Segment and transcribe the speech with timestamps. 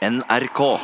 [0.00, 0.78] NRK.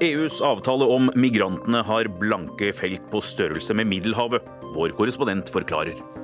[0.00, 4.44] EUs avtale om migrantene har blanke felt på størrelse med Middelhavet.
[4.76, 6.19] Vår korrespondent forklarer.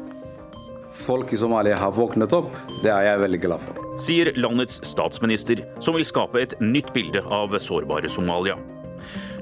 [1.07, 2.51] Folk i Somalia har våknet opp.
[2.83, 3.79] Det er jeg veldig glad for.
[4.03, 8.57] Sier landets statsminister, som vil skape et nytt bilde av sårbare Somalia.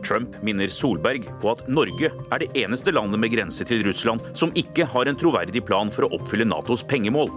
[0.04, 4.52] Trump minner Solberg på at Norge er det eneste landet med grense til Russland som
[4.60, 7.32] ikke har en troverdig plan for å oppfylle Natos pengemål.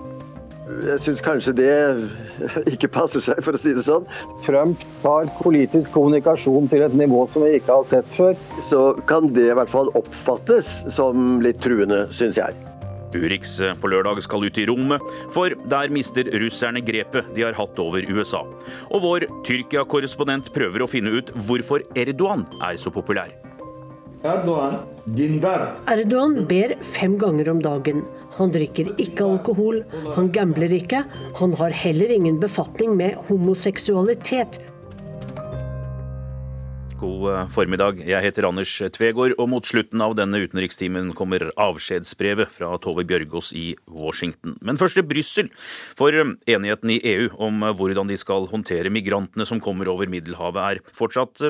[0.83, 1.71] Jeg syns kanskje det
[2.73, 4.03] ikke passer seg, for å si det sånn.
[4.43, 8.35] Trump tar politisk kommunikasjon til et nivå som vi ikke har sett før.
[8.59, 12.67] Så kan det i hvert fall oppfattes som litt truende, syns jeg.
[13.15, 15.03] Urix på lørdag skal ut i rommet,
[15.33, 18.43] for der mister russerne grepet de har hatt over USA.
[18.91, 23.31] Og vår Tyrkia-korrespondent prøver å finne ut hvorfor Erdogan er så populær.
[24.25, 24.79] Erdogan,
[25.15, 25.77] dindar.
[25.87, 28.01] Erdogan ber fem ganger om dagen.
[28.37, 29.83] Han drikker ikke alkohol,
[30.15, 31.03] han gambler ikke.
[31.39, 34.59] Han har heller ingen befatning med homoseksualitet.
[36.97, 37.99] God eh, formiddag.
[38.01, 43.51] Jeg heter Anders Tvegård, og mot slutten av denne utenrikstimen kommer avskjedsbrevet fra Tove Bjørgaas
[43.57, 44.55] i Washington.
[44.65, 45.51] Men først til Brussel,
[45.97, 50.09] for eh, enigheten i EU om eh, hvordan de skal håndtere migrantene som kommer over
[50.09, 51.43] Middelhavet, er fortsatt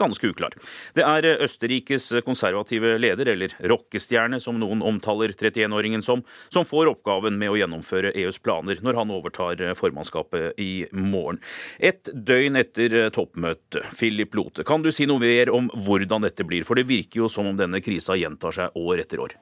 [0.00, 0.56] ganske uklar.
[0.96, 7.40] Det er Østerrikes konservative leder, eller rockestjerne som noen omtaler 31-åringen som, som får oppgaven
[7.40, 11.40] med å gjennomføre EUs planer når han overtar formannskapet i morgen.
[11.78, 16.66] Et døgn etter toppmøtet, Philip Lote, kan du si noe mer om hvordan dette blir?
[16.68, 19.38] For det virker jo som om denne krisa gjentar seg år etter år.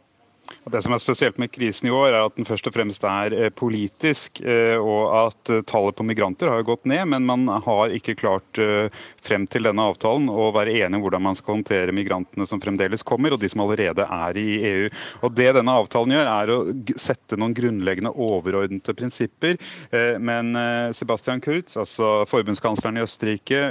[0.69, 3.35] Det som er spesielt med krisen i år, er at den først og fremst er
[3.37, 4.43] eh, politisk.
[4.45, 8.61] Eh, og at eh, tallet på migranter har gått ned, men man har ikke klart
[9.25, 13.05] frem til denne avtalen å være enig om hvordan man skal håndtere migrantene som fremdeles
[13.07, 14.91] kommer, og de som allerede er i EU.
[15.25, 16.59] Og Det denne avtalen gjør, er å
[17.01, 19.57] sette noen grunnleggende overordnede prinsipper.
[20.21, 20.53] Men
[20.97, 23.63] Sebastian Kurz, altså forbundskansleren i Østerrike,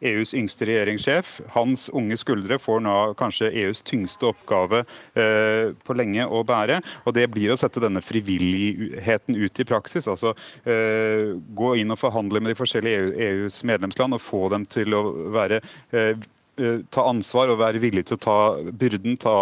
[0.00, 1.40] EUs yngste regjeringssjef.
[1.54, 4.84] Hans unge skuldre får nå kanskje EUs tyngste oppgave
[5.18, 6.80] eh, på lenge å bære.
[7.04, 10.08] og Det blir å sette denne frivilligheten ut i praksis.
[10.08, 14.66] altså eh, Gå inn og forhandle med de forskjellige EU, EUs medlemsland og få dem
[14.70, 15.02] til å
[15.34, 15.60] være
[15.90, 16.14] eh,
[16.62, 19.36] eh, ta ansvar og være villig til å ta byrden, ta,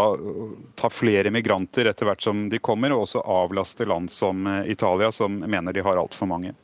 [0.74, 5.12] ta, flere migranter etter hvert som de kommer, og også avlaste land som eh, Italia,
[5.12, 6.56] som mener de har altfor mange.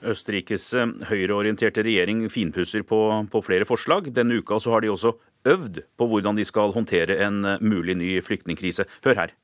[0.00, 3.00] Østerrikes eh, høyreorienterte regjering finpusser på,
[3.30, 4.08] på, flere forslag.
[4.16, 5.14] Denne uka har de også
[5.48, 8.88] øvd på hvordan de skal håndtere en eh, mulig ny flyktningkrise.
[9.04, 9.36] Hør her.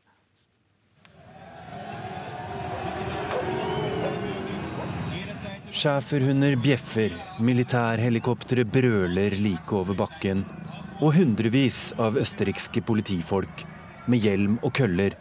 [5.76, 7.12] Schæferhunder bjeffer,
[7.44, 10.40] militærhelikoptre brøler like over bakken,
[11.04, 13.66] og hundrevis av østerrikske politifolk
[14.08, 15.18] med hjelm og køller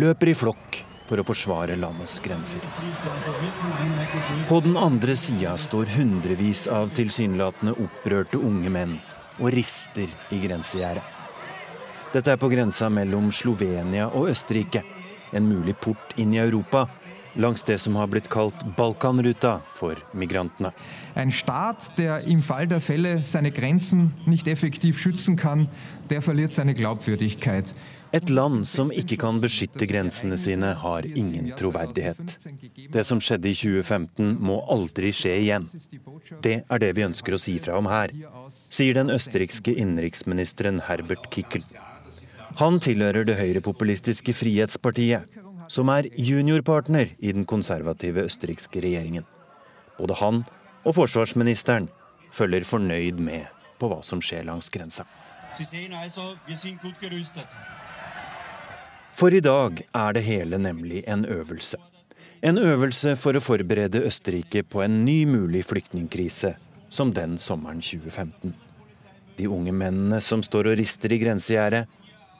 [0.00, 2.64] løper i flokk for å forsvare landets grenser.
[4.48, 8.98] På den andre sida står hundrevis av tilsynelatende opprørte unge menn
[9.38, 11.16] og rister i grensegjerdet.
[12.12, 14.80] Dette er på grensa mellom Slovenia og Østerrike,
[15.36, 16.86] en mulig port inn i Europa
[17.36, 20.72] langs det som har blitt kalt Balkanruta for migrantene.
[21.16, 25.68] En stat der im Fall der Fälle seine Grenzen nicht effektiv schützen kann,
[26.10, 27.74] der verliert seine Glaubwürdigkeit.
[28.12, 32.38] Et land som ikke kan beskytte grensene sine, har ingen troverdighet.
[32.88, 35.66] Det som skjedde i 2015 må aldri skje igjen.
[36.40, 38.14] Det er det vi ønsker å si fra om her,
[38.48, 41.66] sier den østerrikske innenriksministeren Herbert Kickel.
[42.62, 45.28] Han tilhører det høyrepopulistiske Frihetspartiet,
[45.68, 49.26] som er juniorpartner i den konservative østerrikske regjeringen.
[49.98, 50.44] Både han
[50.84, 51.88] og forsvarsministeren
[52.32, 53.48] følger fornøyd med
[53.78, 55.04] på hva som skjer langs grensa.
[59.18, 61.78] For i dag er det hele nemlig en øvelse.
[62.42, 66.52] En øvelse for å forberede Østerrike på en ny mulig flyktningkrise,
[66.88, 68.54] som den sommeren 2015.
[69.38, 71.88] De unge mennene som står og rister i grensegjerdet,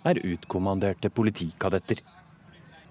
[0.07, 1.99] er utkommanderte politikadetter.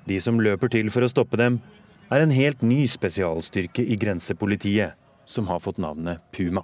[0.07, 1.59] De som løper til for å stoppe dem,
[2.07, 4.95] er en helt ny spesialstyrke i grensepolitiet,
[5.27, 6.63] som har fått navnet Puma.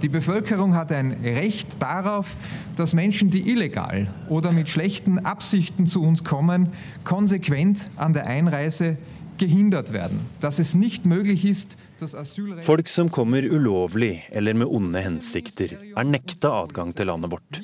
[0.00, 2.34] Die Bevölkerung hat ein Recht darauf,
[2.76, 6.72] dass Menschen, die illegal oder mit schlechten Absichten zu uns kommen,
[7.04, 8.96] konsequent an der Einreise
[9.38, 10.20] gehindert werden.
[10.40, 11.76] Dass es nicht möglich ist,
[12.62, 17.60] Folk som kommer ulovlig eller med onde hensikter, er nekta adgang til landet vårt.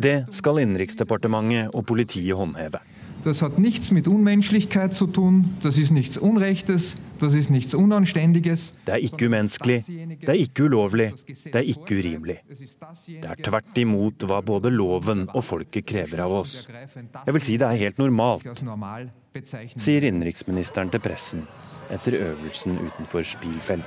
[0.00, 2.80] Det skal Innenriksdepartementet og politiet håndheve.
[3.22, 8.74] Das hat nichts mit Unmenschlichkeit zu tun, das ist nichts Unrechtes, Das ist nichts Unanständiges.
[8.86, 9.84] Det er ikke umenneskelig,
[10.20, 11.12] det er ikke ulovlig,
[11.44, 12.38] det er ikke urimelig.
[12.48, 16.64] Det er tvert imot hva både loven og folket krever av oss.
[17.26, 18.48] Jeg vil si det er helt normalt,
[19.76, 21.44] sier innenriksministeren til pressen
[21.92, 23.84] etter øvelsen utenfor Spielfeld.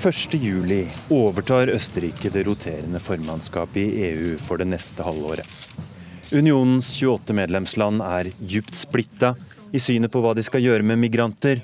[0.00, 5.44] 1.7 overtar Østerrike det roterende formannskapet i EU for det neste halvåret.
[6.32, 9.34] Unionens 28 medlemsland er djupt splitta
[9.76, 11.60] i synet på hva de skal gjøre med migranter.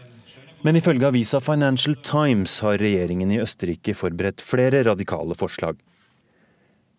[0.60, 5.80] Men ifølge avisa Financial Times har regjeringen i Østerrike forberedt flere radikale forslag.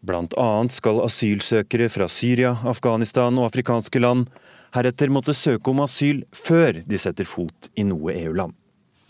[0.01, 4.25] Blant annet skal asylsøkere fra Syria, Afghanistan og afrikanske land
[4.74, 8.57] heretter måtte søke om asyl før de setter fot i noe EU-land.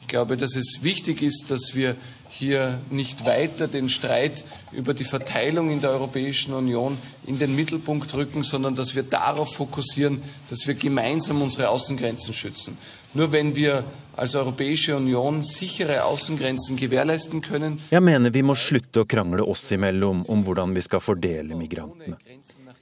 [0.07, 1.97] Ich glaube, dass es wichtig ist, dass wir
[2.29, 8.13] hier nicht weiter den Streit über die Verteilung in der Europäischen Union in den Mittelpunkt
[8.13, 12.77] rücken, sondern dass wir darauf fokussieren, dass wir gemeinsam unsere Außengrenzen schützen.
[13.13, 13.83] Nur wenn wir
[14.15, 19.69] als Europäische Union sichere Außengrenzen gewährleisten können Jeg mener vi må slutte å krangle oss
[19.75, 22.15] imellom om hvordan vi skal fordele migrantene.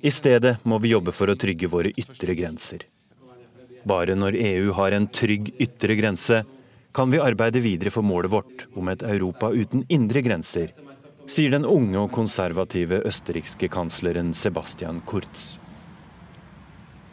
[0.04, 2.86] I stedet må vi jobbe for å trygge våre ytre grenser.
[3.83, 6.44] Bare når EU har en trygg ytre grense,
[6.95, 10.71] kan vi arbeide videre for målet vårt om et Europa uten indre grenser,
[11.27, 15.57] sier den unge og konservative østerrikske kansleren Sebastian Kurz.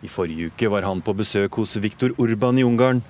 [0.03, 3.03] I forrige uke var han på besøk hos Viktor Urban i Ungarn,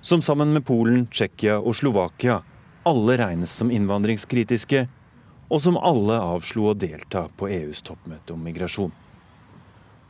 [0.00, 2.42] som sammen med Polen, Tsjekkia og Slovakia
[2.82, 4.86] alle regnes som innvandringskritiske,
[5.50, 8.92] og som alle avslo å delta på EUs toppmøte om migrasjon.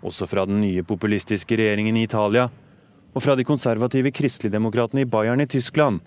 [0.07, 2.49] Også fra den nye populistiske regjeringen i Italia
[3.15, 6.05] og fra de konservative kristeligdemokratene i Bayern i Tyskland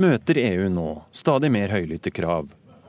[0.00, 2.48] møter EU nå stadig mer høylytte krav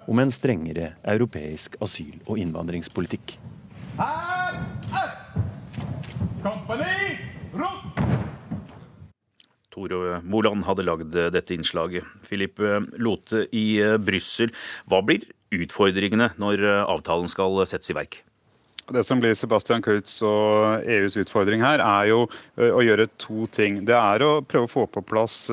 [0.09, 3.35] om en strengere europeisk asyl- og innvandringspolitikk.
[9.71, 12.07] Tore Moland hadde lagd dette innslaget.
[12.27, 12.59] Philip
[12.99, 14.51] Lote i Brussel,
[14.89, 18.23] hva blir utfordringene når avtalen skal settes i verk?
[18.91, 22.23] Det som blir Sebastian Kurz og EUs utfordring her, er jo
[22.57, 23.77] å gjøre to ting.
[23.87, 25.45] Det er å prøve å få på plass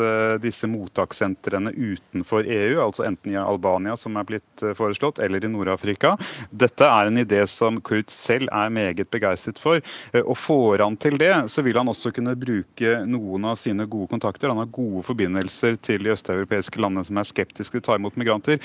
[0.42, 6.14] disse mottakssentrene utenfor EU, altså enten i Albania, som er blitt foreslått, eller i Nord-Afrika.
[6.50, 9.84] Dette er en idé som Kurz selv er meget begeistret for.
[10.24, 14.10] Og får han til det, så vil han også kunne bruke noen av sine gode
[14.16, 14.50] kontakter.
[14.50, 18.18] Han har gode forbindelser til de østeuropeiske landene som er skeptiske til å ta imot
[18.18, 18.58] migranter.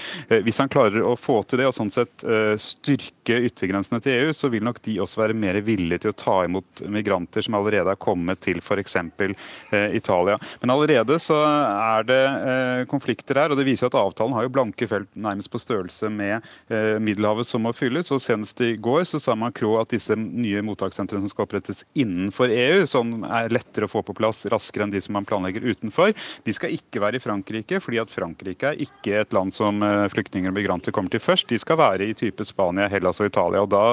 [0.47, 2.25] Hvis han klarer å få til det, og sånn sett
[2.63, 6.37] styrke yttergrensene til EU, så vil nok de også være mer villige til å ta
[6.47, 8.97] imot migranter som allerede er kommet til f.eks.
[8.97, 10.37] Eh, Italia.
[10.61, 14.53] Men allerede så er det eh, konflikter her, og det viser at avtalen har jo
[14.53, 16.39] blanke felt nærmest på størrelse med
[16.69, 18.11] eh, Middelhavet som må fylles.
[18.13, 22.51] og Senest i går så sa Macron at disse nye mottakssentrene som skal opprettes innenfor
[22.53, 26.13] EU, som er lettere å få på plass raskere enn de som man planlegger utenfor,
[26.43, 30.05] de skal ikke være i Frankrike, fordi at Frankrike er ikke et land som eh,
[30.13, 31.49] flyktninger og migranter kommer til først.
[31.49, 33.63] De skal være i type Spania, Hellas og Italia.
[33.63, 33.83] og Da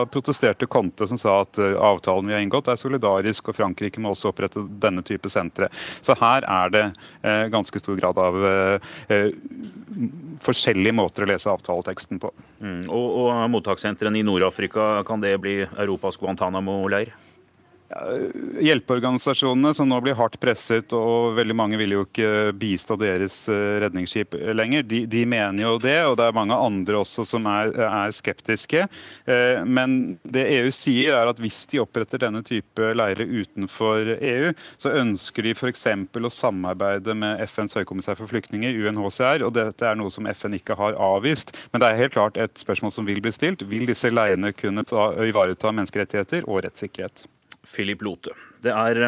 [0.50, 4.11] protesterte Conte som sa at uh, avtalen vi har inngått er solidarisk, og Frankrike må
[4.11, 5.69] også opprette denne type sentre.
[6.00, 6.85] Så her er det
[7.25, 8.79] uh, ganske stor grad av uh,
[10.41, 12.32] forskjellige måter å lese avtaleteksten på.
[12.61, 12.88] Mm.
[12.88, 17.12] Og, og mottakssentrene i Nord-Afrika, kan det bli Europas Guantánamo-leir?
[17.91, 24.37] Hjelpeorganisasjonene som nå blir hardt presset, og veldig mange vil jo ikke bistå deres redningsskip
[24.55, 25.97] lenger, de, de mener jo det.
[26.06, 28.85] Og det er mange andre også som er, er, skeptiske.
[29.67, 34.94] Men det EU sier, er at hvis de oppretter denne type leirer utenfor EU, så
[35.03, 35.87] ønsker de f.eks.
[36.15, 39.43] å samarbeide med FNs høykommissær for flyktninger, UNHCR.
[39.47, 41.56] Og dette er noe som FN ikke har avvist.
[41.75, 43.67] Men det er helt klart et spørsmål som vil bli stilt.
[43.67, 47.27] Vil disse leirene kunne ta, ivareta menneskerettigheter og rettssikkerhet?
[47.70, 48.34] Philip Lote.
[48.62, 49.00] Det er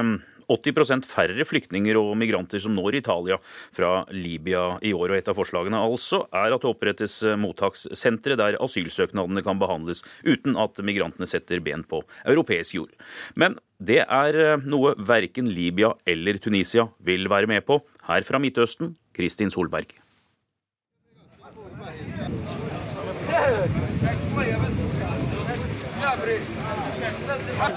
[0.52, 3.38] 80% færre flyktninger og migranter som når Italia
[3.74, 5.10] fra Libya i år.
[5.10, 10.56] og Et av forslagene altså er at det opprettes mottakssentre der asylsøknadene kan behandles uten
[10.56, 12.92] at migrantene setter ben på europeisk jord.
[13.34, 17.80] Men det er noe verken Libya eller Tunisia vil være med på.
[18.06, 19.96] Her fra Midtøsten, Kristin Solberg.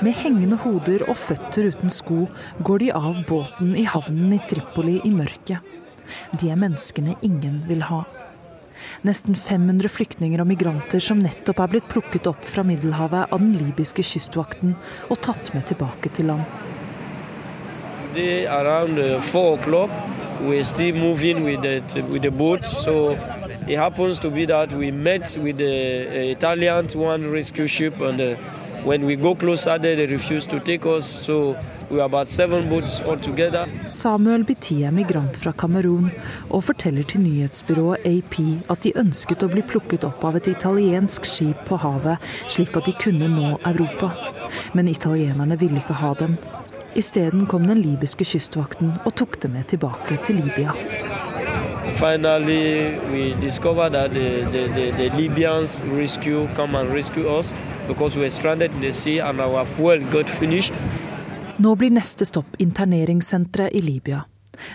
[0.01, 2.25] Med hengende hoder og føtter uten sko
[2.65, 5.63] går de av båten i havnen i Tripoli i mørket.
[6.39, 8.03] De er menneskene ingen vil ha.
[9.07, 13.55] Nesten 500 flyktninger og migranter som nettopp er blitt plukket opp fra Middelhavet av den
[13.55, 14.75] libyske kystvakten
[15.09, 16.45] og tatt med tilbake til land.
[19.35, 19.91] O'clock,
[20.41, 22.65] we're still moving with the, with the boat.
[22.65, 23.11] So
[23.67, 28.37] it happens to be that we met with the Italian one rescue ship and the,
[33.49, 33.65] there.
[33.87, 36.11] So Samuel Biti er migrant fra Kamerun
[36.49, 38.37] og forteller til nyhetsbyrået AP
[38.69, 42.85] at de ønsket å bli plukket opp av et italiensk skip på havet, slik at
[42.85, 44.13] de kunne nå Europa.
[44.73, 46.37] Men italienerne ville ikke ha dem.
[46.95, 50.77] Isteden kom den libyske kystvakten og tok dem med tilbake til Libya.
[51.95, 57.53] Finally, we discovered that the, the, the, the Libyans rescue come and rescue us
[57.87, 60.73] because we were stranded in the sea and our fuel got finished.
[61.57, 64.25] Nå blir neste stopp interneringssenteret i Libya.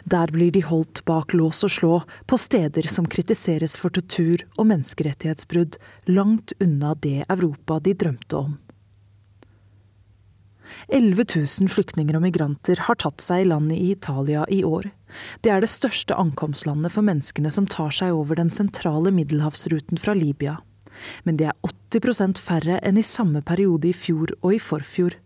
[0.04, 4.70] Der blir de holdt bak lås og slå på steder som kritiseres for tortur og
[4.72, 5.76] menneskerettighetsbrudd,
[6.08, 8.56] langt unna det Europa de drømte om.
[10.88, 14.88] 11 000 flyktninger og migranter har tatt seg i landet i Italia i år.
[15.42, 20.14] Det er det største ankomstlandet for menneskene som tar seg over den sentrale middelhavsruten fra
[20.16, 20.58] Libya.
[21.24, 25.16] Men det er 80% færre enn i samme periode i fjor og i forfjor.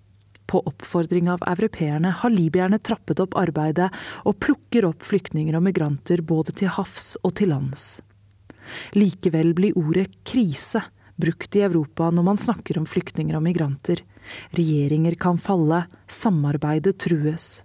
[0.46, 3.88] På oppfordring av europeerne har libyerne trappet opp arbeidet
[4.28, 8.02] og plukker opp flyktninger og migranter både til havs og til lands.
[8.96, 10.84] Likevel blir ordet krise
[11.20, 14.02] brukt i Europa når man snakker om flyktninger og migranter.
[14.56, 17.63] Regjeringer kan falle, samarbeidet trues.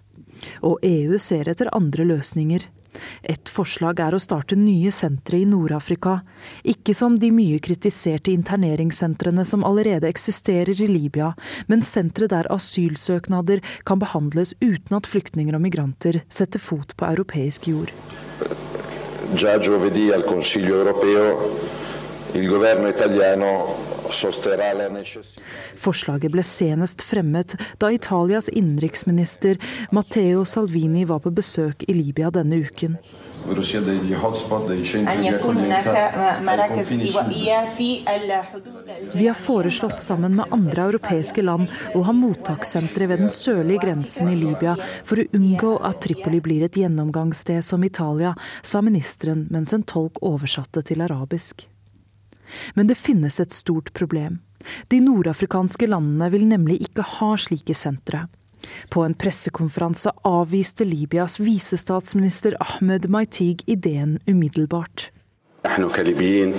[0.62, 2.66] Og EU ser etter andre løsninger.
[3.22, 6.20] Et forslag er å starte nye sentre i Nord-Afrika,
[6.66, 11.32] ikke som de mye kritiserte interneringssentrene som allerede eksisterer i Libya,
[11.70, 17.70] men sentre der asylsøknader kan behandles uten at flyktninger og migranter setter fot på europeisk
[17.70, 17.94] jord.
[19.38, 21.54] Già giovedì al Consiglio europeo
[22.34, 23.89] il governo italiano
[25.76, 29.58] Forslaget ble senest fremmet da Italias innenriksminister
[29.92, 32.96] Matteo Salvini var på besøk i Libya denne uken.
[39.12, 44.28] Vi har foreslått sammen med andre europeiske land å ha mottakssentre ved den sørlige grensen
[44.28, 44.76] i Libya
[45.08, 50.20] for å unngå at Tripoli blir et gjennomgangssted som Italia, sa ministeren mens en tolk
[50.20, 51.64] oversatte til arabisk.
[52.74, 54.40] Men det finnes et stort problem.
[54.88, 58.26] De nordafrikanske landene vil nemlig ikke ha slike sentre.
[58.92, 65.08] På en pressekonferanse avviste Libyas visestatsminister Ahmed Maitig ideen umiddelbart.
[65.66, 66.54] نحن كليبيين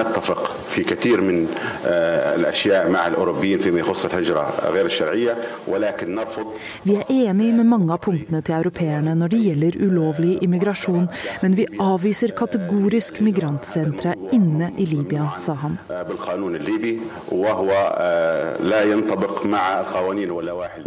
[0.00, 1.48] نتفق في كثير من
[2.38, 5.36] الاشياء مع الاوروبيين فيما يخص الهجره غير الشرعيه
[5.68, 6.46] ولكن نرفض
[6.84, 11.08] Vi er enig med mange av punktene til europeerne når det gjelder ulovlig immigrasjon,
[11.42, 15.78] men vi avviser kategorisk migrantsentre inne i Libya, sa han.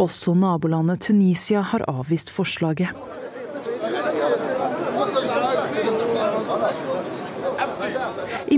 [0.06, 3.20] Også nabolandet Tunisia har avvist forslaget.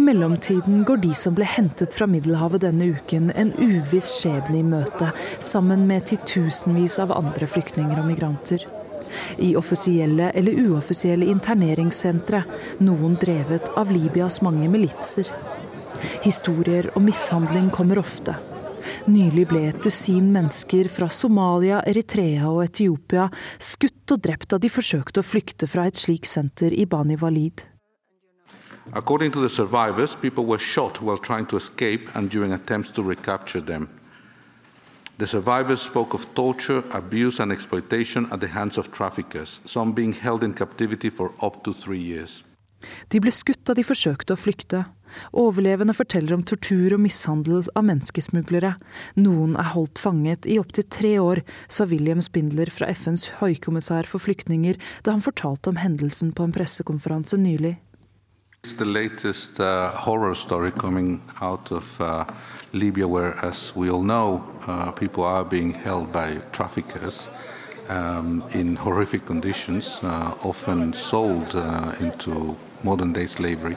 [0.05, 5.11] Mellomtiden går de som ble hentet fra Middelhavet denne uken, en uviss skjebne i møte,
[5.43, 8.65] sammen med titusenvis av andre flyktninger og migranter.
[9.39, 12.43] I offisielle eller uoffisielle interneringssentre,
[12.85, 15.31] noen drevet av Libyas mange militser.
[16.25, 18.37] Historier om mishandling kommer ofte.
[19.09, 23.31] Nylig ble et dusin mennesker fra Somalia, Eritrea og Etiopia
[23.63, 27.65] skutt og drept da de forsøkte å flykte fra et slikt senter i Bani Walid.
[28.93, 33.03] According to the survivors, people were shot while trying to escape and during attempts to
[33.03, 33.89] recapture them.
[35.17, 40.13] The survivors spoke of torture, abuse, and exploitation at the hands of traffickers, some being
[40.13, 42.45] held in captivity for up to three years.
[43.09, 44.83] De ble skutt da de forsøkte å flykte.
[45.33, 48.75] Overlevende forteller om tortur og mishandel av menneskesmuglere.
[49.17, 54.21] Noen er holdt fanget i opptil tre år, sa William Spindler fra FNs høykommissær for
[54.21, 54.77] flyktninger
[55.07, 57.79] da han fortalte om hendelsen på en pressekonferanse nylig.
[58.65, 62.25] It's the latest uh, horror story coming out of uh,
[62.73, 67.29] Libya, where, as we all know, uh, people are being held by traffickers
[67.91, 73.77] um, in horrific conditions, uh, often sold uh, into modern day slavery.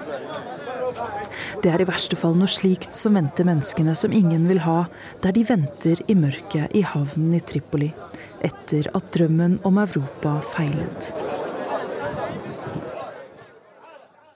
[1.62, 4.86] Det er i verste fall noe slikt som venter menneskene som ingen vil ha,
[5.20, 7.91] der de venter i mørket i havnen i Tripoli,
[8.39, 11.12] etter at drømmen om Europa feilet.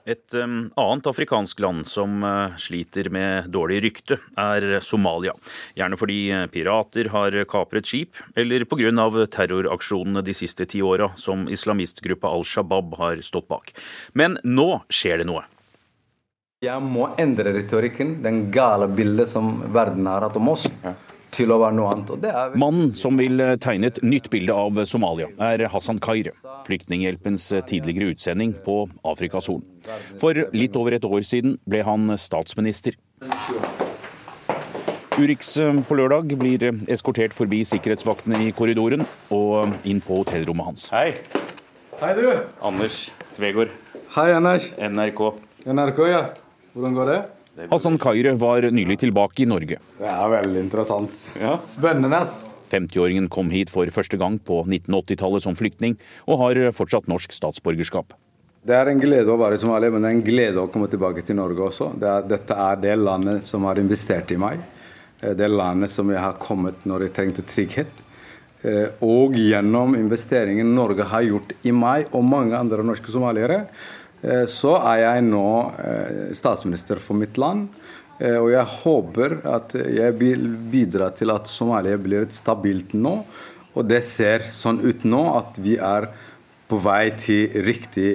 [0.02, 5.36] Et um, annet afrikansk land som uh, sliter med dårlig rykte, er Somalia.
[5.78, 6.18] Gjerne fordi
[6.50, 8.90] pirater har kapret skip, eller pga.
[9.30, 13.70] terroraksjonene de siste ti åra som islamistgruppa Al Shabaab har stått bak.
[14.12, 15.46] Men nå skjer det noe.
[16.62, 20.68] Jeg må endre retorikken, den gale bildet som verden har hatt om oss.
[21.32, 22.26] Til å være noe annet.
[22.28, 22.56] Er...
[22.60, 26.32] Mannen som vil uh, tegne et nytt bilde av Somalia, er Hassan Kair,
[26.66, 29.64] Flyktninghjelpens tidligere utsending på Afrikas Horn.
[30.20, 32.98] For litt over et år siden ble han statsminister.
[35.18, 35.54] Urix
[35.88, 40.88] på lørdag blir eskortert forbi sikkerhetsvaktene i korridoren og inn på hotellrommet hans.
[40.94, 41.10] Hei.
[42.00, 42.24] Hei, du.
[42.64, 43.70] Anders Tvegård.
[44.16, 44.72] Hei, Anders.
[44.76, 45.20] NRK.
[45.64, 46.24] NRK, ja.
[46.74, 47.20] Hvordan går det?
[47.70, 49.78] Hassan Kaire var nylig tilbake i Norge.
[49.98, 51.12] Det er veldig interessant.
[51.68, 52.24] Spennende.
[52.72, 58.14] 50-åringen kom hit for første gang på 1980-tallet som flyktning, og har fortsatt norsk statsborgerskap.
[58.62, 60.86] Det er en glede å være i Somalia, men det er en glede å komme
[60.88, 61.90] tilbake til Norge også.
[61.98, 64.62] Det er, dette er det landet som har investert i meg.
[65.18, 68.02] Eh, det landet som jeg har kommet når jeg trengte trygghet.
[68.62, 73.64] Eh, og gjennom investeringen Norge har gjort i meg og mange andre norske somaliere,
[74.46, 75.48] så er jeg nå
[75.82, 77.68] eh, statsminister for mitt land.
[78.18, 83.16] Eh, og jeg håper at jeg vil bidra til at Somalia blir et stabilt nå.
[83.72, 86.10] Og det ser sånn ut nå at vi er
[86.68, 88.14] på vei til riktig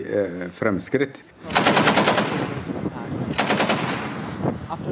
[0.56, 1.20] fremskritt.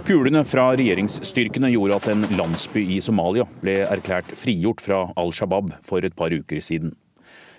[0.05, 5.72] Kulene fra regjeringsstyrkene gjorde at en landsby i Somalia ble erklært frigjort fra Al Shabaab
[5.86, 6.93] for et par uker siden.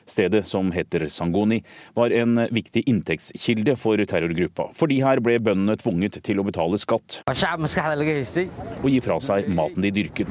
[0.06, 1.62] Stedet, som heter Sangoni,
[1.94, 7.20] var en viktig inntektskilde for terrorgruppa, fordi her ble bøndene tvunget til å betale skatt
[7.26, 10.30] og gi fra seg maten de dyrket,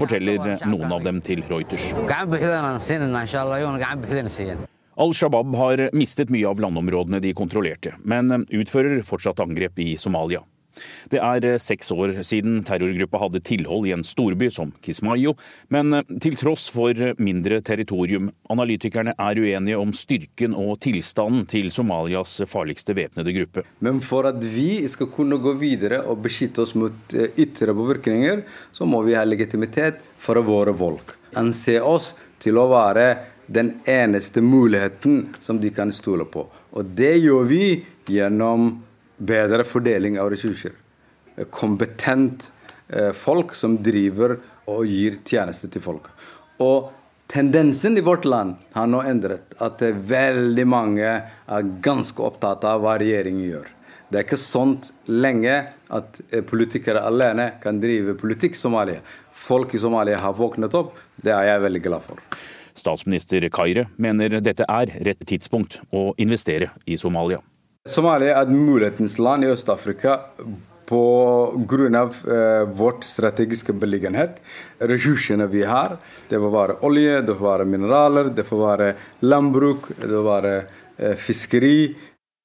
[0.00, 1.90] forteller noen av dem til Reuters.
[5.02, 10.42] Al Shabaab har mistet mye av landområdene de kontrollerte, men utfører fortsatt angrep i Somalia.
[11.12, 15.34] Det er eh, seks år siden terrorgruppa hadde tilhold i en storby som Kismayo,
[15.72, 21.70] men eh, til tross for mindre territorium, analytikerne er uenige om styrken og tilstanden til
[21.74, 23.66] Somalias farligste væpnede gruppe.
[23.84, 28.44] Men for at vi skal kunne gå videre og beskytte oss mot eh, ytre påvirkninger,
[28.72, 31.16] så må vi ha legitimitet for våre folk.
[31.38, 32.12] Anse oss
[32.42, 33.06] til å være
[33.52, 36.46] den eneste muligheten som de kan stole på.
[36.72, 37.64] Og det gjør vi
[38.08, 38.82] gjennom
[39.26, 40.74] bedre fordeling av ressurser.
[41.50, 42.50] Kompetent
[42.88, 44.38] eh, folk som driver
[44.70, 46.10] og gir tjenester til folk.
[46.62, 46.90] Og
[47.32, 49.54] tendensen i vårt land har nå endret.
[49.62, 53.70] At veldig mange er ganske opptatt av hva regjeringen gjør.
[54.12, 55.54] Det er ikke sånt lenge
[55.88, 59.04] at eh, politikere alene kan drive politikk i Somalia.
[59.32, 60.98] Folk i Somalia har våknet opp.
[61.16, 62.20] Det er jeg veldig glad for.
[62.76, 67.40] Statsminister Kaire mener dette er rett tidspunkt å investere i Somalia.
[67.82, 70.20] Somalia er et mulighetens land i Øst-Afrika
[70.86, 72.02] pga.
[72.06, 74.36] Eh, vårt strategiske beliggenhet.
[74.78, 75.96] Ressursene vi har.
[76.28, 78.94] Det får være olje, det får være mineraler, det får være
[79.26, 80.52] landbruk, det får være
[80.98, 81.96] eh, fiskeri.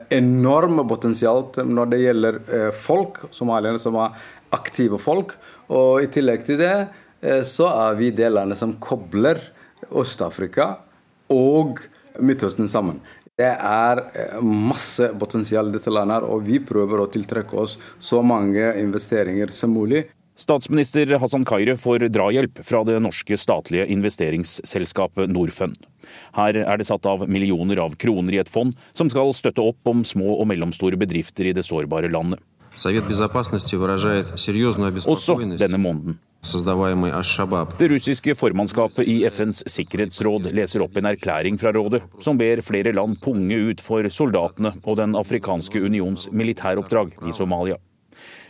[0.10, 4.18] Enorme potensial når det gjelder eh, folk, somalierne som er
[4.58, 5.36] aktive folk.
[5.70, 6.74] Og i tillegg til det
[7.22, 9.38] eh, så er vi det landet som kobler
[9.94, 10.80] Øst-Afrika
[11.30, 11.78] og
[12.18, 13.04] Midtøsten sammen.
[13.38, 18.24] Det er eh, masse potensial i dette landet, og vi prøver å tiltrekke oss så
[18.26, 20.08] mange investeringer som mulig.
[20.38, 25.78] Statsminister Hassan Kaire får drahjelp fra det norske statlige investeringsselskapet Norfund.
[26.38, 29.90] Her er det satt av millioner av kroner i et fond som skal støtte opp
[29.90, 32.42] om små og mellomstore bedrifter i det sårbare landet.
[35.10, 36.20] Også denne måneden.
[36.48, 42.94] Det russiske formannskapet i FNs sikkerhetsråd leser opp en erklæring fra rådet som ber flere
[42.96, 47.76] land punge ut for soldatene og Den afrikanske unions militæroppdrag i Somalia.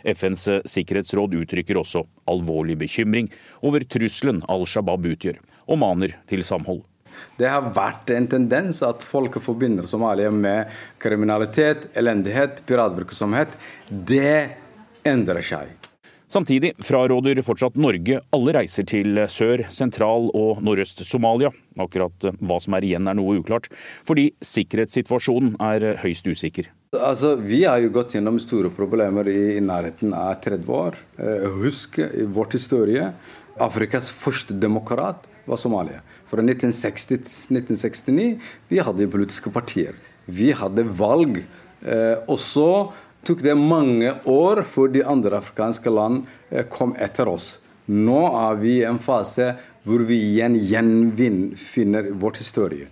[0.06, 3.32] FNs sikkerhetsråd uttrykker også alvorlig bekymring
[3.66, 6.84] over trusselen Al Shabaab utgjør, og maner til samhold.
[7.38, 10.70] Det har vært en tendens at folk forbinder Somalia med
[11.02, 13.58] kriminalitet, elendighet, piratvirksomhet.
[13.90, 14.54] Det
[15.08, 15.77] endrer seg.
[16.28, 21.48] Samtidig fraråder fortsatt Norge alle reiser til Sør-, Sentral- og Nordøst-Somalia.
[21.80, 23.70] Akkurat hva som er igjen er noe uklart,
[24.04, 26.68] fordi sikkerhetssituasjonen er høyst usikker.
[26.92, 31.00] Altså, Vi har jo gått gjennom store problemer i, nærheten av 30 år.
[31.18, 33.12] Eh, husk i vårt historie
[33.58, 36.02] Afrikas første demokrat var Somalia.
[36.28, 37.18] Fra 1960 til
[37.56, 38.38] 1969
[38.68, 39.96] vi hadde politiske partier.
[40.28, 41.40] Vi hadde valg.
[41.82, 42.92] Eh, og så
[43.26, 47.56] tok det mange år før de andre afrikanske land eh, kom etter oss.
[47.88, 49.54] Nå er vi i en fase
[49.88, 52.88] hvor vi igjen gjenfinner vår historie.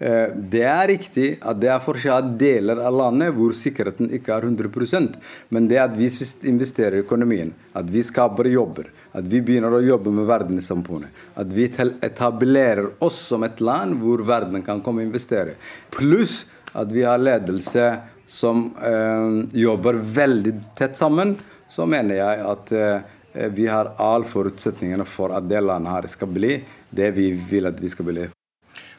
[0.00, 4.46] Eh, det er riktig at det er fortsatt deler av landet hvor sikkerheten ikke er
[4.48, 5.18] 100%
[5.52, 6.08] men det at vi
[6.48, 11.52] investerer i økonomien, at vi skaper jobber, at vi begynner å jobbe med verdenssamfunnet, at
[11.52, 15.58] vi etablerer oss som et land hvor verden kan komme og investere,
[15.92, 17.90] pluss at vi har ledelse
[18.30, 21.34] som eh, jobber veldig tett sammen,
[21.68, 26.30] så mener jeg at eh, vi har alle forutsetningene for at det landet her skal
[26.30, 28.28] bli det vi vil at vi skal bli.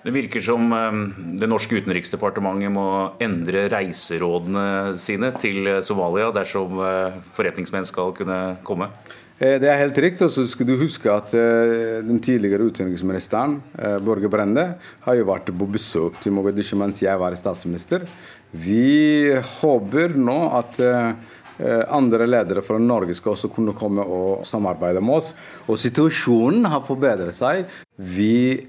[0.02, 0.72] Det virker som
[1.38, 2.86] det norske utenriksdepartementet må
[3.22, 6.80] endre reiserådene sine til Somalia dersom
[7.36, 8.88] forretningsmenn skal kunne komme?
[9.38, 10.26] Eh, det er helt riktig.
[10.26, 11.36] og så skal du huske at
[12.08, 13.60] Den tidligere utenriksministeren
[14.04, 14.65] Borge Brende
[15.06, 18.08] har jo vært på besøk til Mogadishu mens jeg var statsminister.
[18.52, 21.14] Vi håper nå at uh,
[21.94, 25.34] andre ledere fra Norge skal også kunne komme og samarbeide med oss.
[25.70, 27.68] Og situasjonen har forbedret seg.
[27.96, 28.66] Vi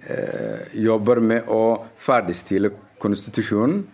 [0.77, 1.62] jobber med å
[1.97, 3.87] ferdigstille konstitusjonen.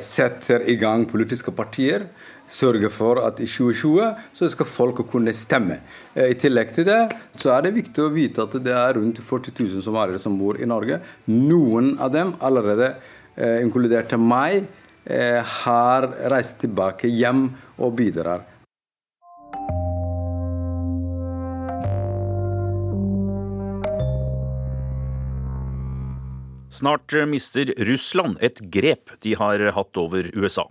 [0.00, 2.06] setter i gang politiske partier
[2.50, 5.80] sørge for at i 2020 så skal folk kunne stemme.
[6.14, 7.00] Eh, I tillegg til det
[7.40, 10.60] så er det viktig å vite at det er rundt 40 000 somaliere som bor
[10.60, 11.00] i Norge.
[11.30, 12.94] Noen av dem, allerede
[13.36, 18.46] eh, inkludert meg, eh, har reist tilbake hjem og bidrar.
[26.74, 30.64] Snart mister Russland et grep de har hatt over USA.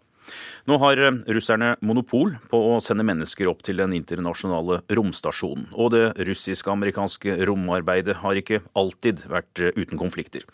[0.63, 5.67] Nå har eh, russerne monopol på å sende mennesker opp til den internasjonale romstasjonen.
[5.75, 10.47] Og det russisk-amerikanske romarbeidet har ikke alltid vært eh, uten konflikter.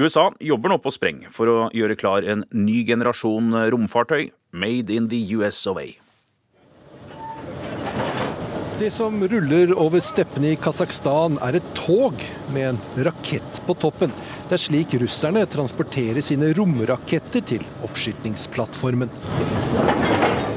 [0.00, 5.12] USA jobber nå på spreng for å gjøre klar en ny generasjon romfartøy, made in
[5.12, 5.90] the US of A.
[8.80, 12.16] Det som ruller over steppene i Kasakhstan er et tog
[12.54, 14.14] med en rakett på toppen.
[14.50, 19.06] Det er slik russerne transporterer sine romraketter til oppskytningsplattformen.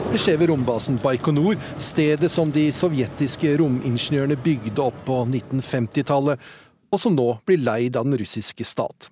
[0.10, 6.42] Det skjer ved rombasen Baikonur, stedet som de sovjetiske romingeniørene bygde opp på 1950-tallet,
[6.90, 9.12] og som nå blir leid av den russiske stat.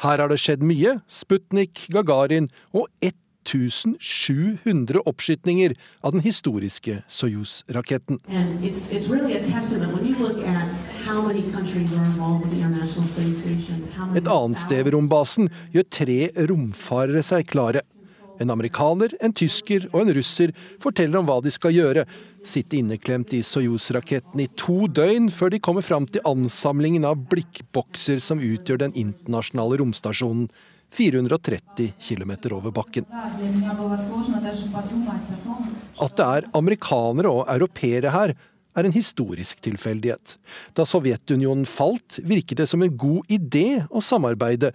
[0.00, 0.96] Her har det skjedd mye.
[1.12, 8.24] Sputnik, Gagarin og 1700 oppskytninger av den historiske Soyuz-raketten.
[14.16, 16.16] Et annet sted ved rombasen gjør tre
[16.50, 17.82] romfarere seg klare.
[18.42, 22.04] En amerikaner, en tysker og en russer forteller om hva de skal gjøre.
[22.46, 28.18] Sitte inneklemt i Soyuz-raketten i to døgn før de kommer fram til ansamlingen av blikkbokser
[28.22, 30.50] som utgjør den internasjonale romstasjonen
[30.96, 33.06] 430 km over bakken.
[36.02, 38.36] At det er amerikanere og europeere her,
[38.76, 40.36] er en historisk tilfeldighet.
[40.76, 44.72] Da Sovjetunionen falt, virket det som en god idé å samarbeide.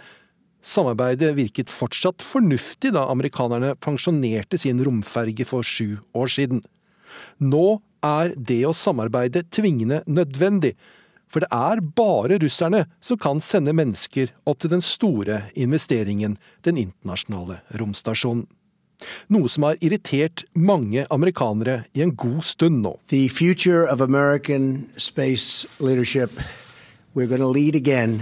[0.62, 6.62] Samarbeidet virket fortsatt fornuftig da amerikanerne pensjonerte sin romferge for sju år siden.
[7.42, 10.76] Nå er det å samarbeide tvingende nødvendig.
[11.32, 16.36] For det er bare russerne som kan sende mennesker opp til den store investeringen,
[16.68, 18.50] den internasjonale romstasjonen.
[19.34, 22.98] Noe som har irritert mange amerikanere i en god stund nå.
[23.10, 26.40] The future of American space leadership.
[27.14, 28.22] We're going to lead again.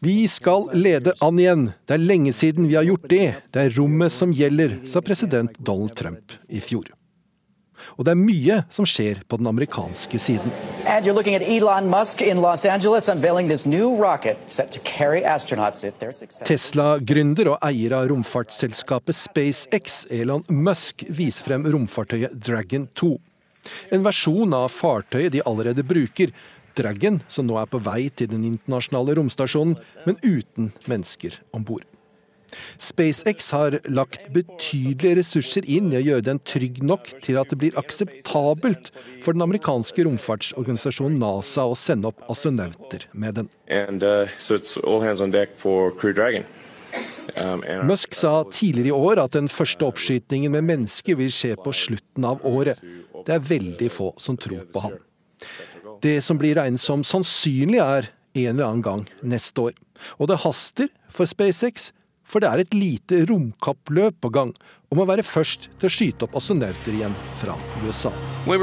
[0.00, 1.68] Vi skal lede an igjen.
[1.86, 3.28] Det er lenge siden vi har gjort det.
[3.54, 6.90] Det er rommet som gjelder, sa president Donald Trump i fjor.
[7.94, 10.50] Og det er mye som skjer på den amerikanske siden.
[16.46, 23.10] Tesla-gründer og eier av romfartsselskapet SpaceX, Elon Musk, viser frem romfartøyet Dragon 2.
[23.96, 26.30] En versjon av fartøyet de allerede bruker.
[26.78, 29.74] Dragon, som nå er på vei til den internasjonale romstasjonen,
[30.06, 31.88] men uten mennesker om bord.
[32.78, 37.60] SpaceX har lagt betydelige ressurser inn i å gjøre den trygg nok til at det
[37.60, 38.90] blir akseptabelt
[39.24, 43.50] for den amerikanske romfartsorganisasjonen NASA å sende opp astronauter med den.
[43.68, 44.58] And, uh, so
[47.36, 51.72] um, Musk sa tidligere i år at den første oppskytingen med mennesker vil skje på
[51.74, 52.80] slutten av året.
[53.24, 54.98] Det er veldig få som tror på ham.
[56.04, 59.74] Det som blir regnet som sannsynlig, er en eller annen gang neste år.
[60.18, 61.92] Og det haster for SpaceX
[62.34, 64.50] for det er et lite romkappløp på gang
[64.90, 68.10] om å være først til å skyte opp astronauter igjen fra USA.
[68.48, 68.58] We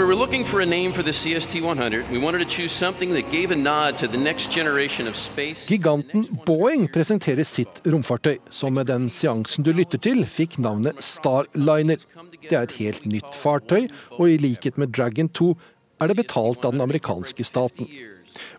[5.72, 12.04] Giganten Boeing presenterer sitt romfartøy, som med den seansen du lytter til, fikk navnet Starliner.
[12.50, 13.88] Det er et helt nytt fartøy,
[14.20, 15.54] og i likhet med Dragon 2
[16.02, 17.88] er det betalt av den amerikanske staten.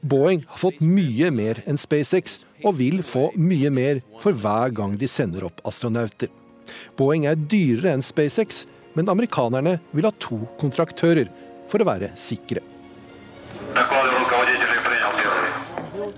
[0.05, 4.97] Boeing har fått mye mer enn SpaceX, og vil få mye mer for hver gang
[4.99, 6.31] de sender opp astronauter.
[6.99, 11.31] Boeing er dyrere enn SpaceX, men amerikanerne vil ha to kontraktører
[11.71, 12.63] for å være sikre.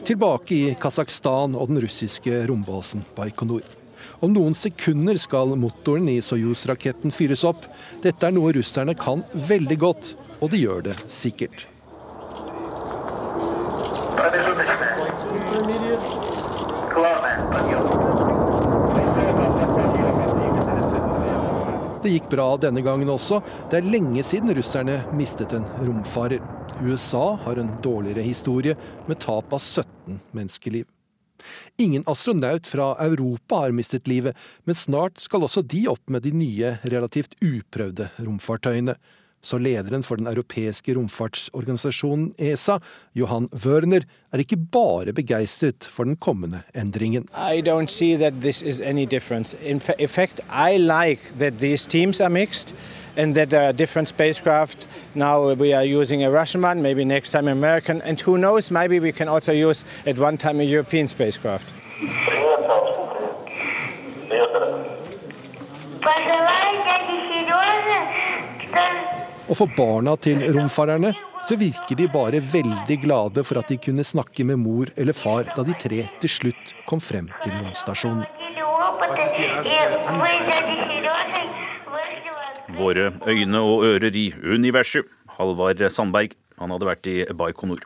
[0.04, 3.64] Tilbake i Kasakhstan og den russiske rombasen Baikonur.
[4.20, 7.64] Om noen sekunder skal motoren i Soyuz-raketten fyres opp.
[8.04, 11.66] Dette er noe russerne kan veldig godt, og de gjør det sikkert.
[22.04, 23.38] Det gikk bra denne gangen også.
[23.72, 26.42] Det er lenge siden russerne mistet en romfarer.
[26.84, 28.76] USA har en dårligere historie,
[29.08, 30.84] med tap av 17 menneskeliv.
[31.80, 36.32] Ingen astronaut fra Europa har mistet livet, men snart skal også de opp med de
[36.36, 38.98] nye, relativt uprøvde romfartøyene
[39.44, 42.78] så lederen for den europeiske romfartsorganisasjonen ESA,
[43.14, 44.00] Johan Wörner,
[44.32, 47.28] er ikke bare begeistret for den kommende endringen.
[47.36, 49.56] I don't see that this is any difference.
[49.62, 52.74] In fact, I like that these teams are mixed
[53.16, 54.88] and that there are different spacecraft.
[55.14, 59.00] Now we are using a Russian one, maybe next time American, and who knows, maybe
[59.00, 61.72] we can also use at one time a European spacecraft.
[69.44, 71.12] Og for barna til romfarerne
[71.44, 75.50] så virker de bare veldig glade for at de kunne snakke med mor eller far
[75.52, 78.24] da de tre til slutt kom frem til romstasjonen.
[82.74, 85.04] Våre øyne og ører i universet.
[85.36, 86.32] Halvard Sandberg.
[86.62, 87.82] Han hadde vært i Baikonur.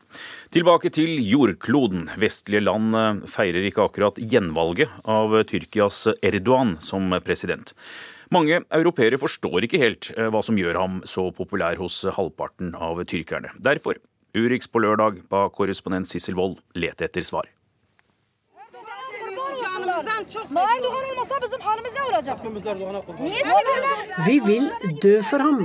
[0.53, 2.11] Tilbake til jordkloden.
[2.21, 7.73] Vestlige land eh, feirer ikke akkurat gjenvalget av Tyrkias Erdogan som president.
[8.35, 13.01] Mange europeere forstår ikke helt eh, hva som gjør ham så populær hos halvparten av
[13.09, 13.55] tyrkerne.
[13.65, 14.01] Derfor,
[14.37, 17.49] Urix på lørdag ba korrespondent Sissel Wold lete etter svar.
[24.27, 24.69] Vi vil
[25.03, 25.65] dø for ham.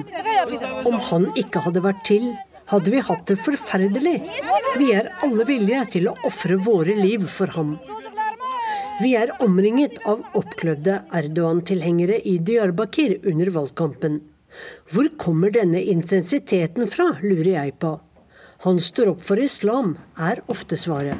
[0.87, 2.31] Om han ikke hadde vært til,
[2.71, 4.15] hadde vi hatt det forferdelig.
[4.79, 7.75] Vi er alle villige til å ofre våre liv for ham.
[9.01, 14.19] Vi er omringet av oppklødde Erdogan-tilhengere i Diyarbakir under valgkampen.
[14.93, 17.95] Hvor kommer denne intensiteten fra, lurer jeg på.
[18.67, 21.17] Han står opp for islam, er ofte svaret.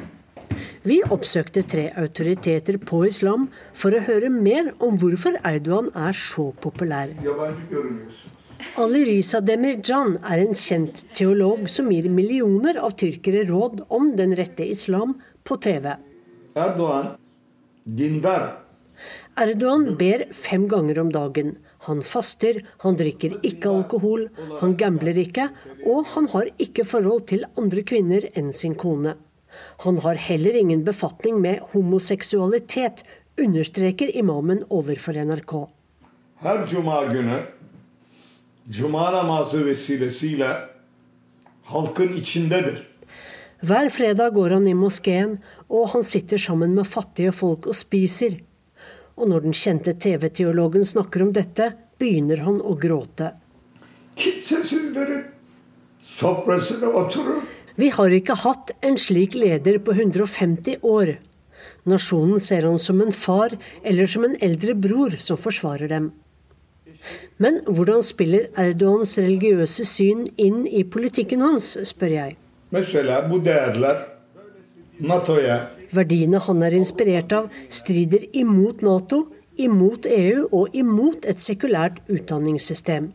[0.86, 6.52] Vi oppsøkte tre autoriteter på islam for å høre mer om hvorfor Erdogan er så
[6.62, 7.10] populær.
[8.78, 14.38] Ali Risa Demirjan er en kjent teolog som gir millioner av tyrkere råd om den
[14.38, 15.90] rette islam på TV.
[16.54, 17.16] Erdogan
[17.86, 18.64] dindar.
[19.36, 21.56] Erdogan ber fem ganger om dagen.
[21.86, 24.28] Han faster, han drikker ikke alkohol,
[24.60, 25.48] han gambler ikke,
[25.84, 29.16] og han har ikke forhold til andre kvinner enn sin kone.
[29.84, 33.04] Han har heller ingen befatning med homoseksualitet,
[33.38, 35.54] understreker imamen overfor NRK.
[36.40, 37.40] Her cuma günü
[38.70, 40.58] cuma namazı vesilesiyle
[41.64, 42.93] halkın içindedir.
[43.64, 45.38] Hver fredag går han i moskeen,
[45.72, 48.36] og han sitter sammen med fattige folk og spiser.
[49.16, 53.30] Og når den kjente TV-teologen snakker om dette, begynner han å gråte.
[57.80, 61.16] Vi har ikke hatt en slik leder på 150 år.
[61.88, 66.12] Nasjonen ser han som en far eller som en eldre bror som forsvarer dem.
[67.40, 72.40] Men hvordan spiller Erdogans religiøse syn inn i politikken hans, spør jeg.
[72.74, 73.20] Mesela
[75.94, 79.20] Verdiene han er inspirert av, strider imot Nato,
[79.54, 83.12] imot EU og imot et sekulært utdanningssystem.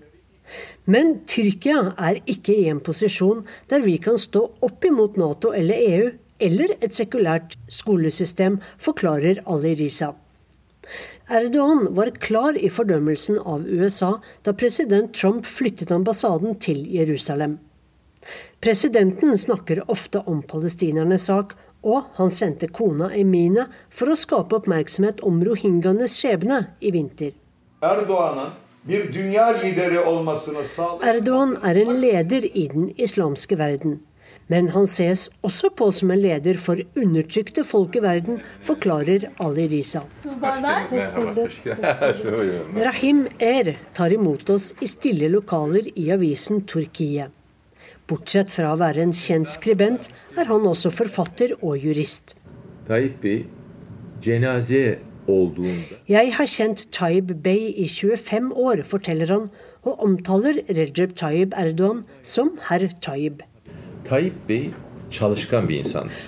[0.88, 5.84] Men Tyrkia er ikke i en posisjon der vi kan stå opp imot Nato eller
[5.90, 10.14] EU eller et sekulært skolesystem, forklarer Ali Risa.
[11.28, 14.16] Erdogan var klar i fordømmelsen av USA
[14.48, 17.60] da president Trump flyttet ambassaden til Jerusalem.
[18.60, 21.54] Presidenten snakker ofte om palestinernes sak,
[21.84, 27.32] og han sendte kona Emine for å skape oppmerksomhet om rohingyanes skjebne i vinter.
[31.14, 34.00] Erdogan er en leder i den islamske verden.
[34.50, 39.68] Men han ses også på som en leder for undertrykte folk i verden, forklarer Ali
[39.70, 40.02] Risa.
[42.90, 47.39] Rahim Er tar imot oss i stille lokaler i avisen Turkiet.
[48.10, 52.34] Bortsett fra å være en kjent skribent, er han også forfatter og jurist.
[56.10, 59.46] Jeg har kjent Taib Bey i 25 år, forteller han,
[59.86, 63.44] og omtaler Recep Tayyip Erdogan som herr Tayyip.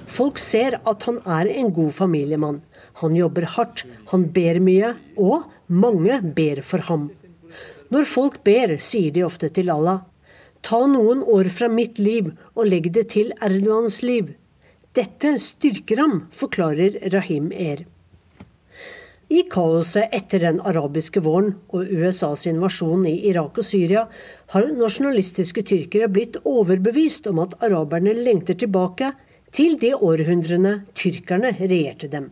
[0.05, 2.61] Folk ser at han er en god familiemann.
[3.01, 7.09] Han jobber hardt, han ber mye, og mange ber for ham.
[7.91, 10.05] Når folk ber, sier de ofte til Allah
[10.61, 14.35] Ta noen år fra mitt liv og legg det til Erdogans liv.
[14.93, 17.85] Dette styrker ham, forklarer Rahim Er.
[19.31, 24.03] I kaoset etter den arabiske våren og USAs invasjon i Irak og Syria
[24.51, 29.13] har nasjonalistiske tyrkere blitt overbevist om at araberne lengter tilbake
[29.55, 32.27] til de århundrene tyrkerne regjerte dem.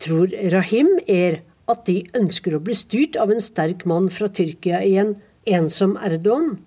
[0.00, 1.40] Tror Rahim er
[1.72, 5.14] at de ønsker å bli styrt av en sterk mann fra Tyrkia igjen,
[5.46, 6.58] en som Erdogan?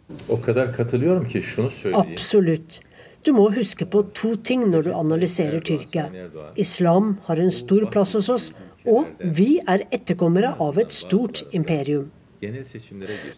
[1.93, 2.81] Absolutt.
[3.25, 6.07] Du må huske på to ting når du analyserer Tyrkia.
[6.55, 8.45] Islam har en stor plass hos oss,
[8.87, 12.07] og vi er etterkommere av et stort imperium.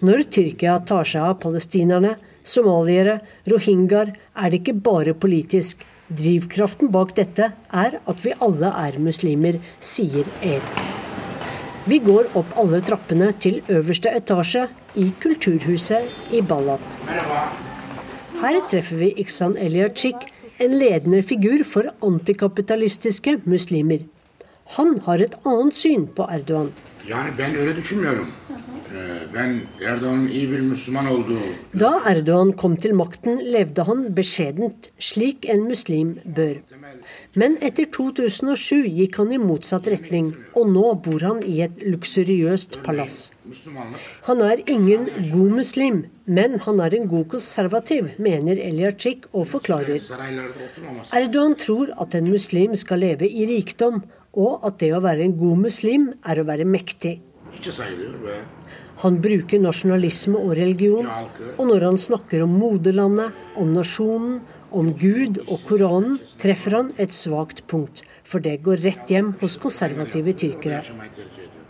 [0.05, 5.85] Når Tyrkia tar seg av palestinerne, somaliere, rohingyaer, er det ikke bare politisk.
[6.09, 10.61] Drivkraften bak dette er at vi alle er muslimer, sier Er.
[11.89, 14.67] Vi går opp alle trappene til øverste etasje
[14.99, 16.99] i kulturhuset i Ballat.
[18.41, 20.15] Her treffer vi Iksan Eliachik,
[20.59, 24.03] en ledende figur for antikapitalistiske muslimer.
[24.75, 26.71] Han har et annet syn på Erdogan.
[27.07, 28.27] Yani ben öyle düşünmüyorum.
[31.81, 36.55] Da Erdogan kom til makten, levde han beskjedent, slik en muslim bør.
[37.37, 42.79] Men etter 2007 gikk han i motsatt retning, og nå bor han i et luksuriøst
[42.85, 43.29] palass.
[44.25, 50.01] Han er ingen god muslim, men han er en god konservativ, mener Eliachik og forklarer.
[51.13, 54.01] Erdogan tror at en muslim skal leve i rikdom,
[54.33, 57.19] og at det å være en god muslim er å være mektig.
[58.99, 61.07] Han bruker nasjonalisme og religion,
[61.55, 64.39] og når han snakker om moderlandet, om nasjonen,
[64.75, 69.57] om Gud og Koranen, treffer han et svakt punkt, for det går rett hjem hos
[69.61, 70.83] konservative tyrkere.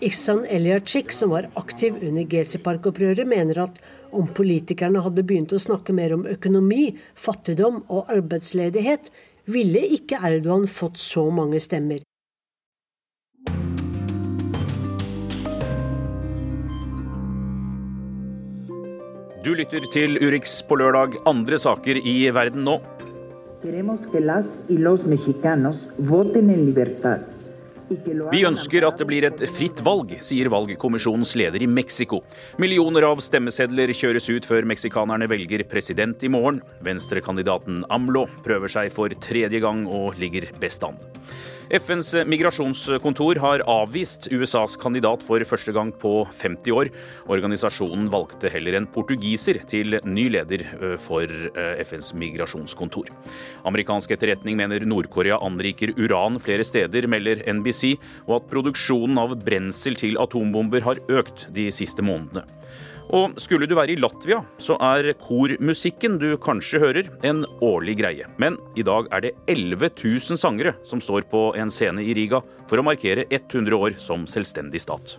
[0.03, 3.79] Iksan Eliachik, som var aktiv under Gezi-park-opprøret, mener at
[4.15, 9.11] om politikerne hadde begynt å snakke mer om økonomi, fattigdom og arbeidsledighet,
[9.49, 12.01] ville ikke Erdogan fått så mange stemmer.
[19.39, 21.13] Du lytter til Urix på lørdag.
[21.29, 22.73] Andre saker i verden nå.
[28.33, 32.19] Vi ønsker at det blir et fritt valg, sier valgkommisjonens leder i Mexico.
[32.59, 36.59] Millioner av stemmesedler kjøres ut før meksikanerne velger president i morgen.
[36.83, 40.99] Venstrekandidaten AMLO prøver seg for tredje gang og ligger best an.
[41.69, 46.89] FNs migrasjonskontor har avvist USAs kandidat for første gang på 50 år.
[47.29, 50.65] Organisasjonen valgte heller en portugiser til ny leder
[51.05, 51.29] for
[51.85, 53.13] FNs migrasjonskontor.
[53.69, 59.99] Amerikansk etterretning mener Nord-Korea anriker uran flere steder, melder NBC, og at produksjonen av brensel
[59.99, 62.47] til atombomber har økt de siste månedene.
[63.15, 68.27] Og skulle du være i Latvia, så er kormusikken du kanskje hører, en årlig greie.
[68.37, 72.43] Men i dag er det 11 000 sangere som står på en scene i Riga
[72.69, 75.17] for å markere 100 år som selvstendig stat.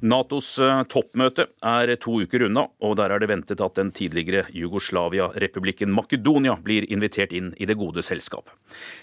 [0.00, 0.54] Natos
[0.88, 6.54] toppmøte er to uker unna, og der er det ventet at den tidligere Jugoslavia-republikken Makedonia
[6.64, 8.48] blir invitert inn i det gode selskap.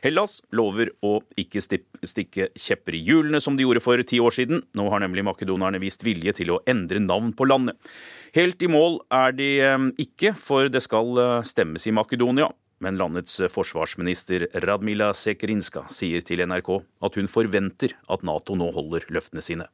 [0.01, 4.65] Hellas lover å ikke stikke kjepper i hjulene som de gjorde for ti år siden.
[4.73, 7.77] Nå har nemlig makedonerne vist vilje til å endre navn på landet.
[8.33, 9.51] Helt i mål er de
[10.01, 12.49] ikke, for det skal stemmes i Makedonia.
[12.81, 19.05] Men landets forsvarsminister Radmila Sekerinska sier til NRK at hun forventer at Nato nå holder
[19.13, 19.69] løftene sine.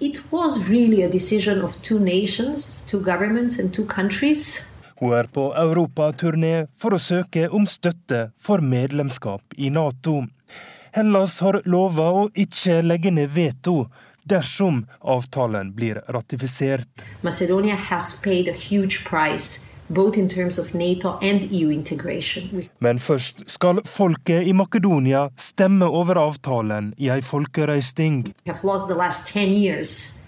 [0.00, 4.72] It was really a decision of two nations, two governments and two countries.
[5.00, 10.22] Hun er på europaturné for å søke om støtte for medlemskap i Nato.
[10.92, 13.88] Hellas har lova å ikke legge ned veto
[14.24, 17.04] dersom avtalen blir ratifisert.
[17.22, 20.12] Macedonia has paid a huge price We
[22.80, 28.32] Men først skal folket i Makedonia stemme over avtalen i ei folkerøysting.
[28.46, 30.18] have lost the last 10 years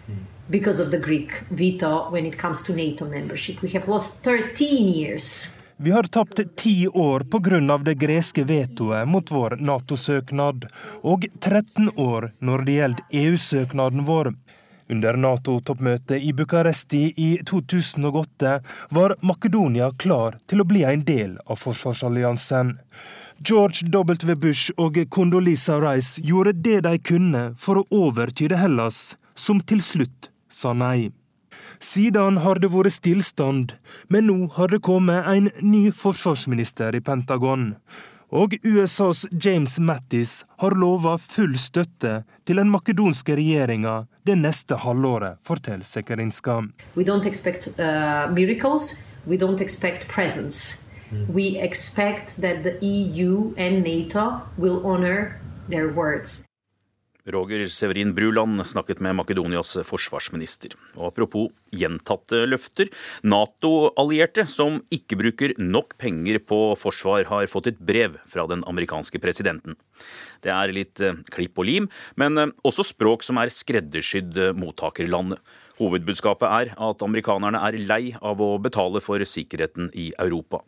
[0.51, 3.63] because of the Greek veto when it comes to NATO membership.
[3.63, 5.61] We have lost 13 years.
[5.77, 7.79] Vi har tapt ti år pga.
[7.79, 10.67] det greske vetoet mot vår Nato-søknad,
[11.03, 14.35] og 13 år når det gjelder EU-søknaden vår.
[14.91, 18.59] Under Nato-toppmøtet i Bucuresti i 2008
[18.93, 22.77] var Makedonia klar til å bli en del av forsvarsalliansen.
[23.41, 24.37] George W.
[24.37, 30.31] Bush og Condoleezza Rice gjorde det de kunne for å overtyde Hellas, som til slutt
[30.53, 31.11] sa nei.
[31.81, 33.75] Siden har det vært stillstand,
[34.09, 37.73] men nå har det kommet en ny forsvarsminister i Pentagon.
[38.35, 43.93] Og USAs James Mattis har lova full støtte til den makedonske regjeringa
[44.27, 46.57] det neste halvåret, forteller Sekerinska.
[46.97, 48.99] We don't expect uh, miracles.
[49.27, 50.83] We don't expect presence.
[51.29, 56.45] We expect that the EU and NATO will honor their words.
[57.33, 60.75] Roger Severin Bruland snakket med Makedonias forsvarsminister.
[60.99, 62.91] Og apropos gjentatte løfter.
[63.25, 69.21] Nato-allierte som ikke bruker nok penger på forsvar, har fått et brev fra den amerikanske
[69.25, 69.79] presidenten.
[70.45, 71.89] Det er litt eh, klipp og lim,
[72.21, 75.41] men eh, også språk som er skreddersydd mottakerlandet.
[75.81, 80.61] Hovedbudskapet er at amerikanerne er lei av å betale for sikkerheten i Europa.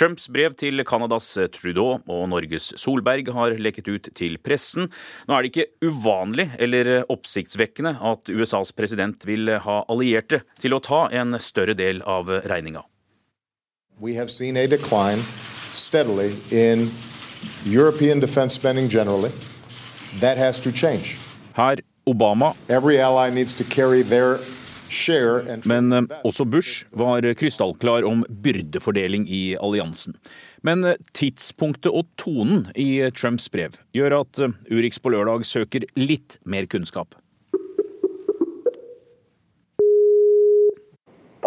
[0.00, 4.86] Trumps brev til Canadas Trudeau og Norges Solberg har lekket ut til pressen.
[5.28, 10.80] Nå er det ikke uvanlig eller oppsiktsvekkende at USAs president vil ha allierte til å
[10.80, 12.80] ta en større del av regninga.
[14.00, 15.20] We have seen a decline
[15.68, 16.88] steadily in
[17.66, 19.32] European defense spending generally.
[20.20, 21.18] That has to change.
[21.52, 21.76] Her
[22.08, 22.56] Obama.
[22.70, 24.40] Every ally needs to carry their
[25.70, 30.16] men eh, også Bush var krystallklar om byrdefordeling i alliansen.
[30.66, 35.86] Men eh, tidspunktet og tonen i Trumps brev gjør at eh, Urix på lørdag søker
[35.98, 37.14] litt mer kunnskap.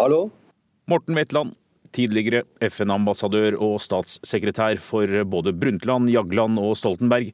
[0.00, 0.30] Hallo?
[0.90, 1.54] Morten Wetland,
[1.94, 7.30] tidligere FN-ambassadør og statssekretær for både Brundtland, Jagland og Stoltenberg.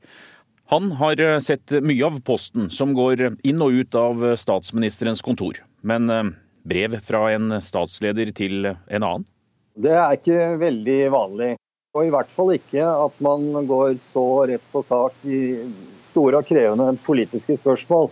[0.71, 5.59] Han har sett mye av posten som går inn og ut av statsministerens kontor.
[5.81, 6.31] Men eh,
[6.63, 9.27] brev fra en statsleder til en annen?
[9.81, 11.51] Det er ikke veldig vanlig.
[11.97, 15.41] Og i hvert fall ikke at man går så rett på sak i
[16.07, 18.11] store og krevende politiske spørsmål.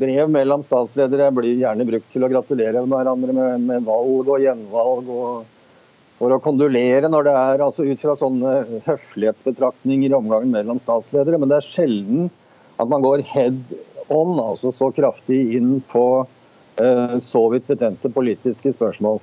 [0.00, 5.08] Brev mellom statsledere blir gjerne brukt til å gratulere hverandre med, med valg og gjenvalg.
[5.08, 5.54] og
[6.18, 11.38] for å kondolere når det er altså ut fra sånne høflighetsbetraktninger i omgangen mellom statsledere.
[11.38, 12.26] Men det er sjelden
[12.78, 13.60] at man går head
[14.10, 16.26] on, altså så kraftig inn på
[17.24, 19.18] så vidt betente politiske spørsmål.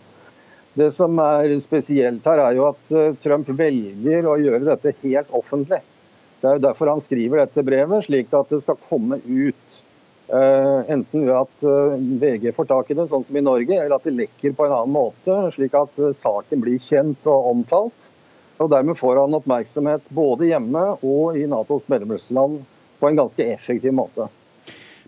[0.75, 5.29] Det som er spesielt her, er jo at eh, Trump velger å gjøre dette helt
[5.31, 5.79] offentlig.
[6.41, 9.77] Det er jo derfor han skriver dette brevet, slik at det skal komme ut.
[10.27, 11.67] Eh, enten ved at
[12.25, 14.75] VG får tak i det, sånn som i Norge, eller at det lekker på en
[14.81, 18.11] annen måte, slik at saken blir kjent og omtalt.
[18.59, 22.61] Og Dermed får han oppmerksomhet både hjemme og i Natos medlemsland
[22.99, 24.27] på en ganske effektiv måte.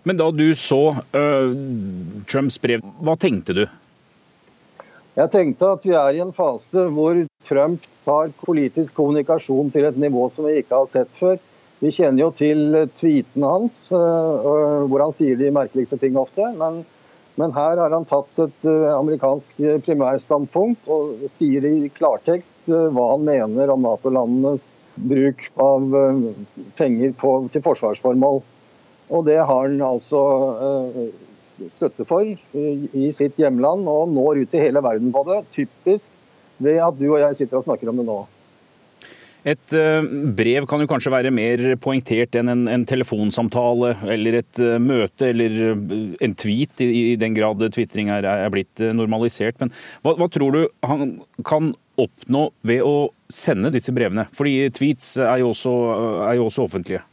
[0.08, 1.50] Men da du så uh,
[2.30, 3.66] Trumps brev, hva tenkte du?
[5.18, 10.00] Jeg tenkte at vi er i en fase hvor Trump tar politisk kommunikasjon til et
[10.00, 11.36] nivå som vi ikke har sett før.
[11.82, 16.48] Vi kjenner jo til tweetene hans, uh, hvor han sier de merkeligste ting ofte.
[16.56, 16.80] Men,
[17.36, 23.76] men her har han tatt et amerikansk primærstandpunkt og sier i klartekst hva han mener
[23.76, 25.98] om Nato-landenes bruk av
[26.80, 28.40] penger på, til forsvarsformål.
[29.08, 30.22] Og det har han altså
[30.68, 31.04] eh,
[31.72, 35.42] støtte for i sitt hjemland, og når ut til hele verden på det.
[35.54, 36.12] Typisk
[36.58, 38.18] ved at du og jeg sitter og snakker om det nå.
[39.48, 40.06] Et eh,
[40.36, 45.30] brev kan jo kanskje være mer poengtert enn en, en telefonsamtale eller et eh, møte
[45.30, 45.58] eller
[46.26, 49.60] en tweet, i, den grad tvitring er, er, blitt normalisert.
[49.62, 52.96] Men hva, hva, tror du han kan oppnå ved å
[53.32, 54.26] sende disse brevene?
[54.36, 55.76] Fordi tweets er jo også,
[56.26, 57.06] er jo også offentlige.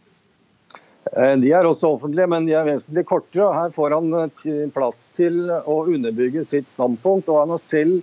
[1.14, 3.52] Eh, de er også offentlige, men de er vesentlig kortere.
[3.54, 7.30] Her får han eh, plass til å underbygge sitt standpunkt.
[7.30, 8.02] Og han har selv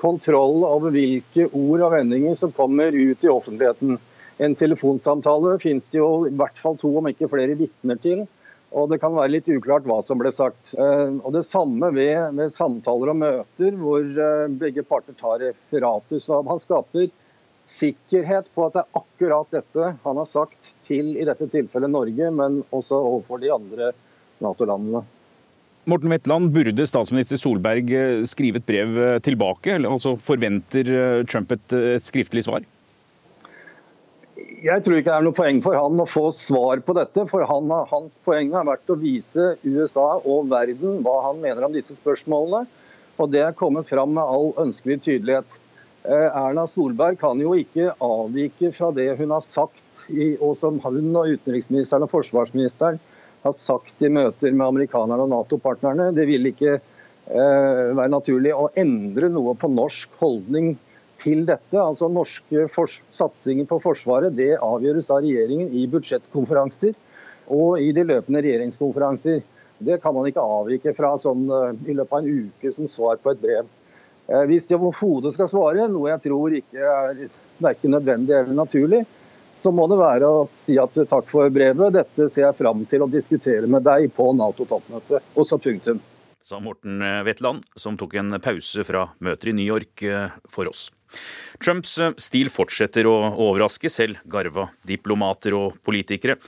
[0.00, 3.98] kontroll over hvilke ord og vendinger som kommer ut i offentligheten.
[4.42, 8.24] En telefonsamtale finnes det jo i hvert fall to, om ikke flere, vitner til.
[8.74, 10.74] Og det kan være litt uklart hva som ble sagt.
[10.78, 14.06] Eh, og Det samme ved, ved samtaler og møter hvor
[14.62, 16.22] begge parter tar referater.
[16.22, 17.10] Så han skaper
[17.70, 22.30] sikkerhet på at det er akkurat dette han har sagt til i dette tilfellet Norge,
[22.30, 23.92] men også overfor de andre
[24.44, 25.04] Nato-landene.
[25.84, 29.76] Morten Wetland, burde statsminister Solberg eh, skrive et brev eh, tilbake?
[29.84, 32.64] Altså Forventer eh, Trump et, et skriftlig svar?
[34.64, 37.26] Jeg tror ikke det er noe poeng for han å få svar på dette.
[37.28, 41.76] for han, Hans poeng har vært å vise USA og verden hva han mener om
[41.76, 42.64] disse spørsmålene.
[43.20, 45.58] Og det er kommet fram med all ønskelig tydelighet.
[46.04, 49.84] Eh, Erna Solberg kan jo ikke avvike fra det hun har sagt,
[50.44, 52.98] og som hun og utenriksministeren og forsvarsministeren
[53.44, 56.10] har sagt i møter med amerikanerne og Nato-partnerne.
[56.16, 60.74] Det vil ikke eh, være naturlig å endre noe på norsk holdning
[61.22, 61.80] til dette.
[61.80, 66.92] Altså Norske satsinger på Forsvaret det avgjøres av regjeringen i budsjettkonferanser
[67.54, 69.40] og i de løpende regjeringskonferanser.
[69.84, 73.16] Det kan man ikke avvike fra sånn, eh, i løpet av en uke som svar
[73.24, 73.72] på et brev.
[74.28, 77.20] Eh, hvis de overhodet skal svare, noe jeg tror ikke er
[77.62, 79.02] verken nødvendig eller naturlig,
[79.54, 83.04] så må det være å si at takk for brevet, dette ser jeg fram til
[83.04, 85.30] å diskutere med deg på Nato-toppmøtet.
[85.36, 86.00] Og så punktum.
[86.44, 90.88] Sa Morten Wetland, som tok en pause fra møter i New York eh, for oss.
[91.62, 96.40] Trumps stil fortsetter å overraske selv garva diplomater og politikere.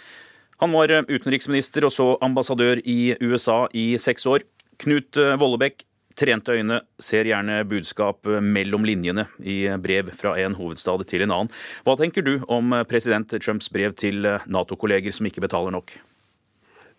[0.58, 4.42] Han var utenriksminister og så ambassadør i USA i seks år.
[4.82, 5.84] Knut Vollebekk,
[6.16, 11.54] trente øyne ser gjerne budskap mellom linjene i brev fra en hovedstad til en annen.
[11.84, 15.94] Hva tenker du om president Trumps brev til Nato-kolleger som ikke betaler nok?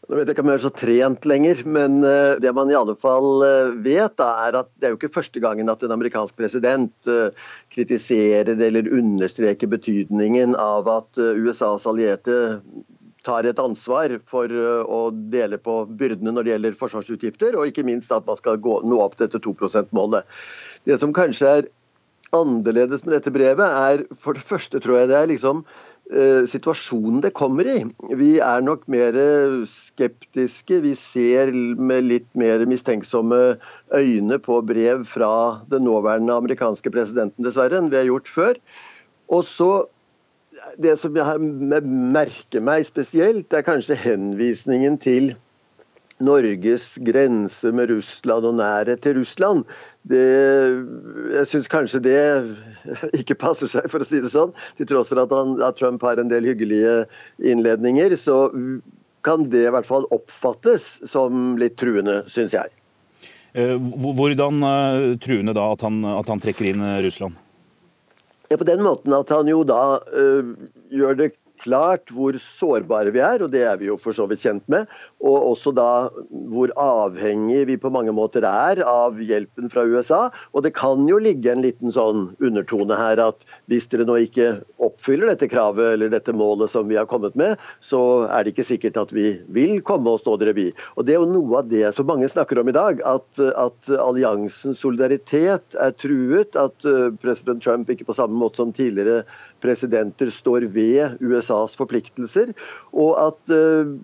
[0.07, 2.75] Nå vet jeg ikke om jeg er så trent lenger, men eh, det man i
[2.79, 6.37] alle fall eh, vet, er at det er jo ikke første gangen at en amerikansk
[6.39, 12.37] president eh, kritiserer eller understreker betydningen av at USAs allierte
[13.27, 15.01] tar et ansvar for å
[15.33, 19.01] dele på byrdene når det gjelder forsvarsutgifter, og ikke minst at man skal gå, nå
[19.03, 20.39] opp dette 2 %-målet.
[20.87, 21.69] Det som kanskje er
[22.35, 25.63] annerledes med dette brevet, er for det første tror jeg det er liksom
[26.07, 27.81] Eh, situasjonen det kommer i.
[28.15, 29.15] Vi er nok mer
[29.67, 30.79] skeptiske.
[30.85, 33.57] Vi ser med litt mer mistenksomme
[33.91, 38.61] øyne på brev fra den nåværende amerikanske presidenten, dessverre, enn vi har gjort før.
[39.27, 39.71] Og så
[40.77, 45.35] Det som jeg merker meg spesielt, er kanskje henvisningen til
[46.23, 49.65] Norges grense med Russland og nærhet til Russland.
[50.07, 50.23] Det,
[51.35, 52.21] jeg syns kanskje det
[53.21, 54.55] ikke passer seg, for å si det sånn.
[54.79, 57.03] Til tross for at, han, at Trump har en del hyggelige
[57.37, 58.47] innledninger, så
[59.27, 62.73] kan det i hvert fall oppfattes som litt truende, syns jeg.
[63.57, 67.37] Eh, hvordan eh, truende da at han, at han trekker inn eh, Russland?
[68.47, 70.53] Ja, på den måten at han jo da uh,
[70.93, 71.31] gjør det
[71.61, 74.87] klart hvor sårbare vi er, og det er vi jo for så vidt kjent med.
[75.23, 76.09] Og også da
[76.51, 80.21] hvor avhengig vi på mange måter er av hjelpen fra USA.
[80.53, 84.49] Og det kan jo ligge en liten sånn undertone her at hvis dere nå ikke
[84.83, 88.67] oppfyller dette kravet eller dette målet som vi har kommet med, så er det ikke
[88.71, 90.69] sikkert at vi vil komme og stå dere bi.
[90.95, 93.91] Og det er jo noe av det som mange snakker om i dag, at, at
[93.97, 96.55] alliansens solidaritet er truet.
[96.57, 99.23] At uh, president Trump ikke på samme måte som tidligere
[99.63, 102.53] presidenter står ved USAs forpliktelser,
[102.93, 103.95] og at uh,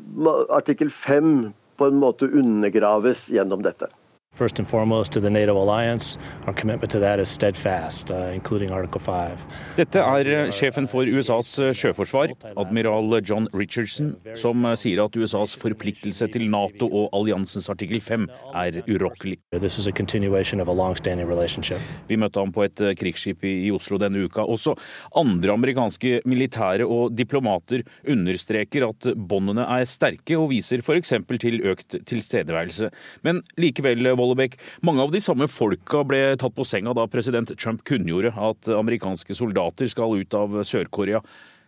[0.54, 3.90] artikkel 5 på en måte undergraves gjennom dette.
[4.34, 6.18] First and foremost to the NATO alliance.
[6.48, 9.44] Our commitment to that is steadfast, uh, including Article 5.
[9.78, 15.14] Dette er uh, sjefen for USAs uh, sjøforsvar, admiral John Richardson, som uh, sier at
[15.14, 18.26] USAs forpliktelse til Nato og alliansens artikkel 5
[18.58, 19.38] er urokkelig.
[19.54, 21.78] This is a continuation of a long-standing relationship.
[22.10, 24.42] Vi møtte ham på et krigsskip i Oslo denne uka.
[24.42, 24.74] Også
[25.14, 31.14] andre amerikanske militære og diplomater understreker at båndene er sterke, og viser f.eks.
[31.38, 32.90] til økt tilstedeværelse.
[33.22, 34.58] Men likevel Vollebekk.
[34.88, 39.36] Mange av de samme folka ble tatt på senga da president Trump kunngjorde at amerikanske
[39.38, 41.22] soldater skal ut av Sør-Korea.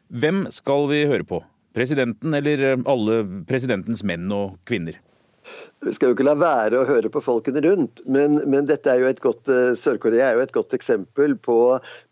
[0.09, 1.41] Hvem skal vi høre på?
[1.75, 4.97] Presidenten eller alle presidentens menn og kvinner?
[5.85, 9.03] Vi skal jo ikke la være å høre på folkene rundt, men, men dette er
[9.03, 11.57] jo et godt, eh, Sør-Korea er jo et godt eksempel på,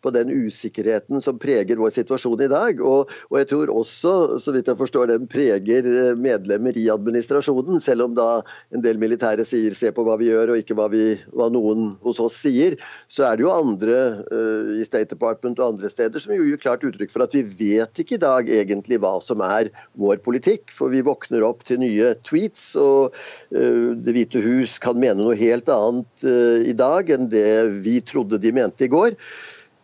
[0.03, 2.81] på, den usikkerheten som preger vår situasjon i dag.
[2.85, 4.13] Og, og, jeg tror også,
[4.43, 7.81] så vidt jeg forstår, den preger eh, medlemmer i administrasjonen.
[7.81, 8.27] Selv om da
[8.75, 11.95] en del militære sier 'se på hva vi gjør', og ikke hva, vi, hva noen
[12.05, 12.77] hos oss sier,
[13.09, 13.97] så er det jo andre
[14.29, 18.03] uh, i State Department og andre steder som gir klart uttrykk for at vi vet
[18.03, 20.69] ikke i dag egentlig hva som er vår politikk.
[20.73, 22.75] For vi våkner opp til nye tweets.
[22.77, 23.15] og
[23.49, 27.49] det hvite hus kan mene noe helt annet eh, i dag enn det
[27.85, 29.17] vi trodde de mente i går.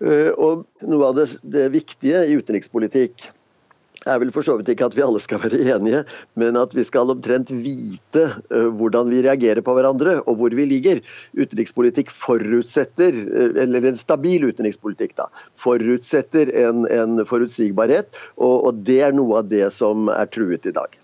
[0.03, 3.29] Eh, og noe av det, det viktige i utenrikspolitikk
[4.07, 6.05] er vel for så vidt ikke at vi alle skal være enige,
[6.39, 11.01] men at vi skal omtrent vite hvordan vi reagerer på hverandre og hvor vi ligger.
[11.35, 13.17] Utenrikspolitikk forutsetter,
[13.59, 15.27] eller en stabil utenrikspolitikk, da,
[15.59, 18.07] forutsetter en, en forutsigbarhet,
[18.39, 20.95] og, og det er noe av det som er truet i dag.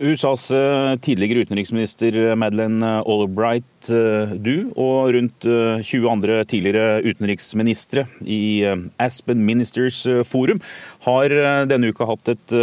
[0.00, 8.06] USAs eh, tidligere utenriksminister Madeleine Albright, eh, du og rundt 20 eh, andre tidligere utenriksministre
[8.24, 8.64] i
[9.02, 10.62] Aspen Ministers Forum
[11.04, 11.34] har
[11.68, 12.54] denne uka hatt et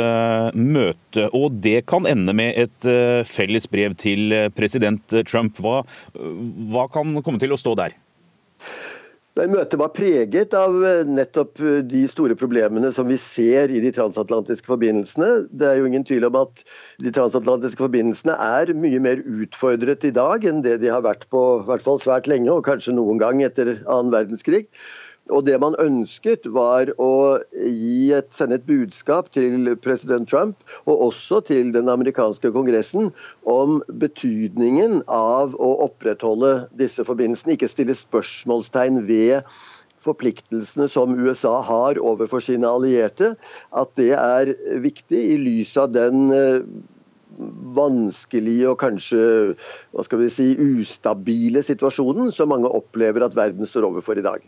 [0.55, 2.89] møte, og det kan ende med et
[3.27, 5.59] felles brev til president Trump.
[5.61, 5.83] Hva,
[6.15, 7.97] hva kan komme til å stå der?
[9.47, 13.91] Møtet var preget av eh, nettopp eh, de store problemene som vi ser i de
[13.95, 15.45] transatlantiske forbindelsene.
[15.55, 16.63] Det er jo ingen tvil om at
[16.99, 21.43] de transatlantiske forbindelsene er mye mer utfordret i dag enn det de har vært på
[21.69, 24.65] hvert fall svært lenge, og kanskje noen gang etter annen verdenskrig.
[25.29, 31.41] Og Det man ønsket, var å et, sende et budskap til president Trump og også
[31.49, 33.11] til den amerikanske kongressen
[33.45, 37.55] om betydningen av å opprettholde disse forbindelsene.
[37.57, 39.45] Ikke stille spørsmålstegn ved
[39.99, 43.33] forpliktelsene som USA har overfor sine allierte.
[43.75, 46.63] At det er viktig i lys av den eh,
[47.77, 49.21] vanskelige og kanskje
[49.93, 50.47] hva skal vi si,
[50.79, 54.41] ustabile situasjonen som mange opplever at verden står overfor i dag.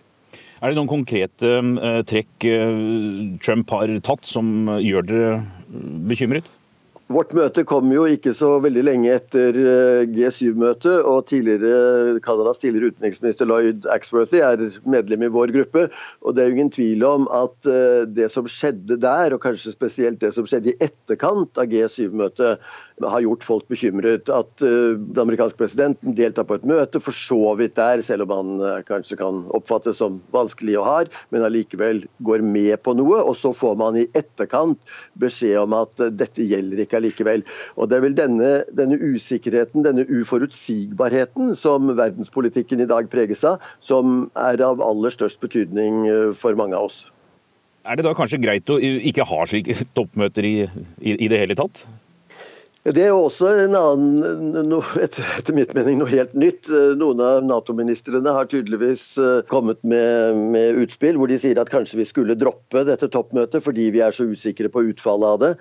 [0.61, 2.81] Er det noen konkrete eh, trekk eh,
[3.41, 5.31] Trump har tatt som gjør dere
[6.05, 6.49] bekymret?
[7.11, 12.93] Vårt møte kom jo ikke så veldig lenge etter eh, G7-møtet, og tidligere, Canadas tidligere
[12.93, 15.87] utenriksminister Lloyd Axworthy er medlem i vår gruppe.
[16.21, 19.73] og Det er jo ingen tvil om at eh, det som skjedde der, og kanskje
[19.75, 22.63] spesielt det som skjedde i etterkant av G7-møtet,
[23.09, 24.29] har gjort folk bekymret.
[24.31, 28.33] At uh, den amerikanske presidenten deltar på et møte, for så vidt der, selv om
[28.35, 33.21] han uh, kanskje kan oppfattes som vanskelig og hard, men allikevel går med på noe.
[33.23, 37.45] Og så får man i etterkant beskjed om at uh, dette gjelder ikke allikevel.
[37.77, 43.63] Og Det er vel denne, denne usikkerheten, denne uforutsigbarheten som verdenspolitikken i dag preges av,
[43.83, 46.05] som er av aller størst betydning
[46.37, 47.03] for mange av oss.
[47.81, 50.55] Er det da kanskje greit å ikke ha slike toppmøter i,
[51.01, 51.81] i, i det hele tatt?
[52.81, 54.71] Det er jo også en annen,
[55.05, 56.65] etter mitt mening noe helt nytt.
[56.97, 61.99] Noen av Nato-ministrene har tydeligvis eh, kommet med, med, utspill hvor de sier at kanskje
[61.99, 65.51] vi skulle droppe dette toppmøtet fordi vi er så usikre på utfallet av det.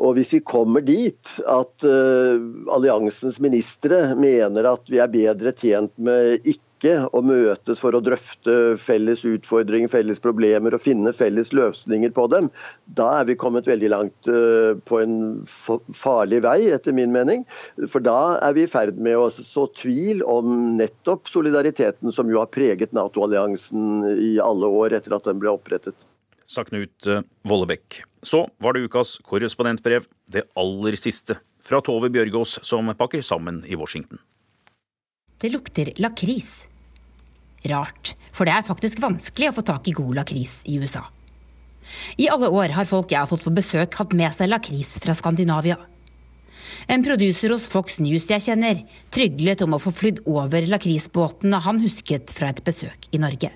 [0.00, 2.40] Og Hvis vi kommer dit at uh,
[2.72, 8.00] alliansens ministre mener at vi er bedre tjent med ikke ikke å møtes for å
[8.00, 12.48] drøfte felles utfordringer, felles problemer og finne felles løsninger på dem,
[12.96, 17.44] da er vi kommet veldig langt eh, på en farlig vei, etter min mening.
[17.84, 22.40] For da er vi i ferd med å så tvil om nettopp solidariteten som jo
[22.40, 26.08] har preget Nato-alliansen i alle år etter at den ble opprettet.
[26.48, 28.02] Sa Knut eh, Vollebekk.
[28.24, 33.76] Så var det ukas korrespondentbrev, det aller siste, fra Tove Bjørgaas, som pakker sammen i
[33.78, 34.20] Washington.
[35.40, 36.69] Det lukter lakris.
[37.68, 41.04] Rart, for det er faktisk vanskelig å få tak i god lakris i USA.
[42.16, 45.16] I alle år har folk jeg har fått på besøk, hatt med seg lakris fra
[45.16, 45.76] Skandinavia.
[46.90, 48.80] En produser hos Fox News jeg kjenner,
[49.12, 53.52] tryglet om å få flydd over lakrisbåtene han husket fra et besøk i Norge.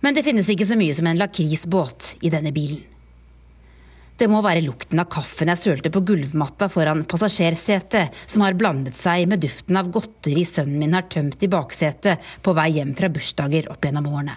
[0.00, 2.84] Men det finnes ikke så mye som en lakrisbåt i denne bilen.
[4.20, 8.98] Det må være lukten av kaffen jeg sølte på gulvmatta foran passasjersetet, som har blandet
[8.98, 13.08] seg med duften av godteri sønnen min har tømt i baksetet på vei hjem fra
[13.08, 14.34] bursdager opp gjennom årene.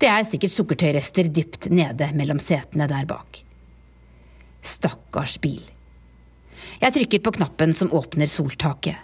[0.00, 3.40] Det er sikkert sukkertøyrester dypt nede mellom setene der bak.
[4.60, 5.62] Stakkars bil.
[6.82, 8.98] Jeg trykker på knappen som åpner soltaket.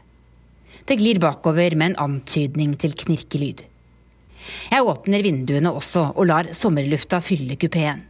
[0.85, 3.65] Det glir bakover med en antydning til knirkelyd.
[4.69, 8.05] Jeg åpner vinduene også og lar sommerlufta fylle kupeen.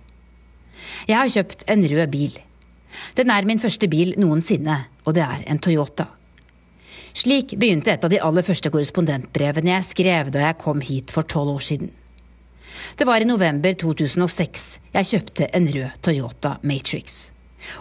[1.08, 2.36] Jeg har kjøpt en rød bil.
[3.16, 6.08] Den er min første bil noensinne, og det er en Toyota.
[7.16, 11.24] Slik begynte et av de aller første korrespondentbrevene jeg skrev da jeg kom hit for
[11.24, 11.88] tolv år siden.
[12.96, 17.30] Det var i november 2006 jeg kjøpte en rød Toyota Matrix.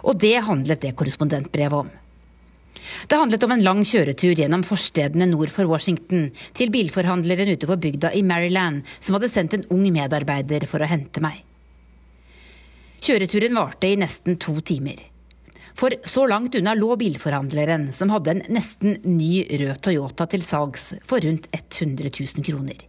[0.08, 1.90] Og det handlet det korrespondentbrevet om.
[3.08, 7.78] Det handlet om en lang kjøretur gjennom forstedene nord for Washington til bilforhandleren ute på
[7.82, 11.45] bygda i Maryland som hadde sendt en ung medarbeider for å hente meg.
[13.06, 14.98] Kjøreturen varte i nesten to timer.
[15.78, 20.88] For så langt unna lå bilforhandleren, som hadde en nesten ny rød Toyota til salgs
[21.06, 22.80] for rundt 100 000 kroner.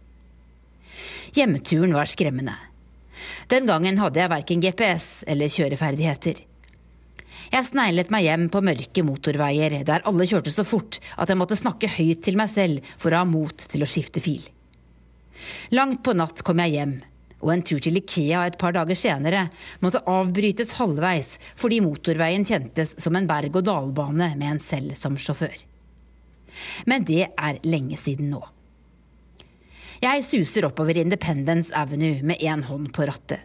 [1.36, 2.56] Hjemmeturen var skremmende.
[3.52, 6.40] Den gangen hadde jeg verken GPS eller kjøreferdigheter.
[7.52, 11.60] Jeg sneglet meg hjem på mørke motorveier der alle kjørte så fort at jeg måtte
[11.60, 14.42] snakke høyt til meg selv for å ha mot til å skifte fil.
[15.78, 16.98] Langt på natt kom jeg hjem,
[17.38, 19.46] og en tur til Ikea et par dager senere
[19.84, 25.54] måtte avbrytes halvveis fordi motorveien kjentes som en berg-og-dal-bane med en selv som sjåfør.
[26.90, 28.42] Men det er lenge siden nå.
[30.02, 33.44] Jeg suser oppover Independence Avenue med én hånd på rattet.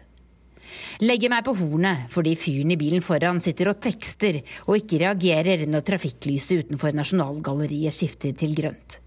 [1.02, 5.66] Legger meg på hornet fordi fyren i bilen foran sitter og tekster og ikke reagerer
[5.70, 9.00] når trafikklyset utenfor Nasjonalgalleriet skifter til grønt.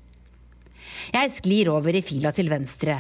[1.14, 2.98] Jeg sklir over i fila til venstre,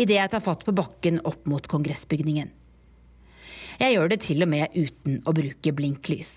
[0.00, 2.50] idet jeg tar fatt på bakken opp mot kongressbygningen.
[3.80, 6.32] Jeg gjør det til og med uten å bruke blinklys.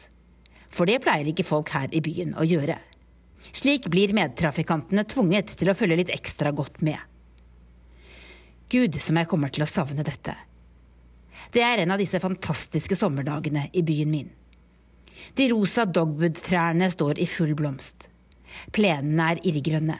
[0.73, 2.77] For det pleier ikke folk her i byen å gjøre.
[3.51, 6.99] Slik blir medtrafikantene tvunget til å følge litt ekstra godt med.
[8.71, 10.33] Gud, som jeg kommer til å savne dette.
[11.53, 14.31] Det er en av disse fantastiske sommerdagene i byen min.
[15.37, 18.07] De rosa dogwood-trærne står i full blomst.
[18.73, 19.99] Plenene er irrgrønne.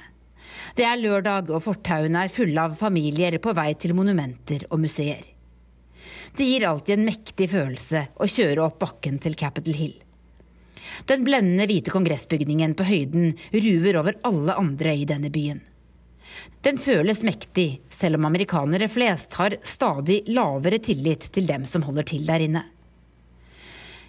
[0.78, 5.26] Det er lørdag, og fortauene er fulle av familier på vei til monumenter og museer.
[6.34, 9.94] Det gir alltid en mektig følelse å kjøre opp bakken til Capitol Hill.
[11.10, 15.62] Den blendende hvite kongressbygningen på høyden ruver over alle andre i denne byen.
[16.66, 22.08] Den føles mektig, selv om amerikanere flest har stadig lavere tillit til dem som holder
[22.08, 22.64] til der inne.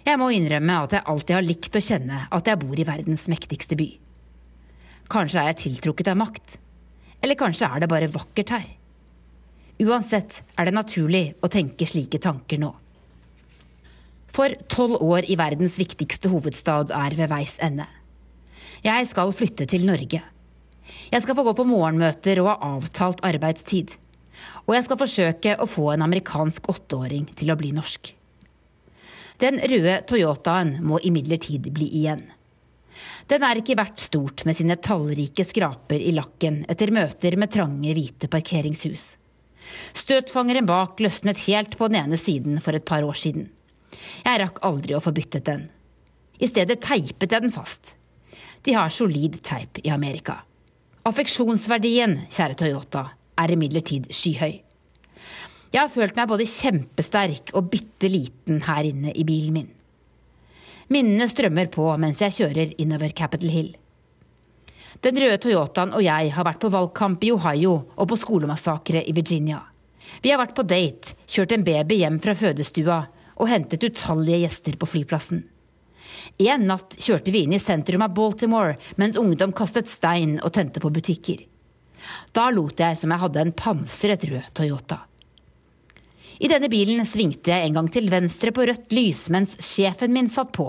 [0.05, 3.25] Jeg må innrømme at jeg alltid har likt å kjenne at jeg bor i verdens
[3.31, 3.87] mektigste by.
[5.11, 6.57] Kanskje er jeg tiltrukket av makt.
[7.21, 8.65] Eller kanskje er det bare vakkert her.
[9.85, 12.71] Uansett er det naturlig å tenke slike tanker nå.
[14.35, 17.87] For tolv år i verdens viktigste hovedstad er ved veis ende.
[18.83, 20.21] Jeg skal flytte til Norge.
[21.11, 23.95] Jeg skal få gå på morgenmøter og ha avtalt arbeidstid.
[24.67, 28.11] Og jeg skal forsøke å få en amerikansk åtteåring til å bli norsk.
[29.41, 32.23] Den røde Toyotaen må imidlertid bli igjen.
[33.29, 37.93] Den er ikke verdt stort med sine tallrike skraper i lakken etter møter med trange,
[37.95, 39.15] hvite parkeringshus.
[39.97, 43.49] Støtfangeren bak løsnet helt på den ene siden for et par år siden.
[44.25, 45.67] Jeg rakk aldri å få byttet den.
[46.39, 47.95] I stedet teipet jeg den fast.
[48.65, 50.41] De har solid teip i Amerika.
[51.05, 53.05] Affeksjonsverdien, kjære Toyota,
[53.37, 54.55] er imidlertid skyhøy.
[55.73, 59.71] Jeg har følt meg både kjempesterk og bitte liten her inne i bilen min.
[60.93, 63.71] Minnene strømmer på mens jeg kjører innover Capitol Hill.
[65.01, 69.15] Den røde Toyotaen og jeg har vært på valgkamp i Ohio og på skolemassakre i
[69.15, 69.63] Virginia.
[70.21, 72.99] Vi har vært på date, kjørt en baby hjem fra fødestua
[73.35, 75.41] og hentet utallige gjester på flyplassen.
[76.45, 80.83] En natt kjørte vi inn i sentrum av Baltimore mens ungdom kastet stein og tente
[80.83, 81.41] på butikker.
[82.35, 85.01] Da lot jeg som jeg hadde en pansret rød Toyota.
[86.39, 90.27] I denne bilen svingte jeg en gang til venstre på rødt lys mens sjefen min
[90.31, 90.67] satt på,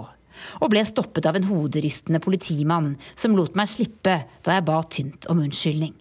[0.61, 5.27] og ble stoppet av en hoderystende politimann som lot meg slippe da jeg ba tynt
[5.33, 5.95] om unnskyldning.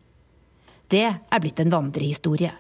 [0.92, 2.52] Det er blitt en vandrehistorie.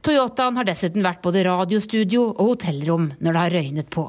[0.00, 4.06] Toyotaen har dessuten vært både radiostudio og hotellrom når det har røynet på.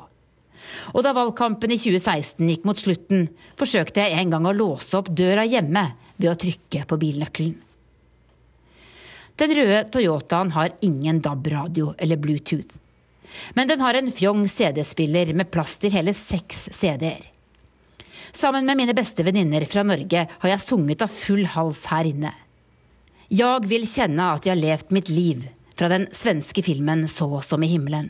[0.93, 3.25] Og da valgkampen i 2016 gikk mot slutten,
[3.59, 5.89] forsøkte jeg en gang å låse opp døra hjemme
[6.19, 7.57] ved å trykke på bilnøkkelen.
[9.39, 12.75] Den røde Toyotaen har ingen DAB-radio eller Bluetooth.
[13.55, 17.23] Men den har en fjong CD-spiller med plass til hele seks CD-er.
[18.35, 22.33] Sammen med mine beste venninner fra Norge har jeg sunget av full hals her inne.
[23.29, 27.63] Jeg vil kjenne at jeg har levd mitt liv, fra den svenske filmen Så som
[27.63, 28.09] i himmelen.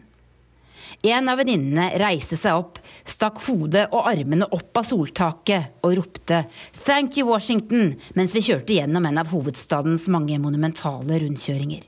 [1.03, 6.45] En av venninnene reiste seg opp, stakk hodet og armene opp av soltaket og ropte
[6.45, 11.83] 'Thank you, Washington' mens vi kjørte gjennom en av hovedstadens mange monumentale rundkjøringer.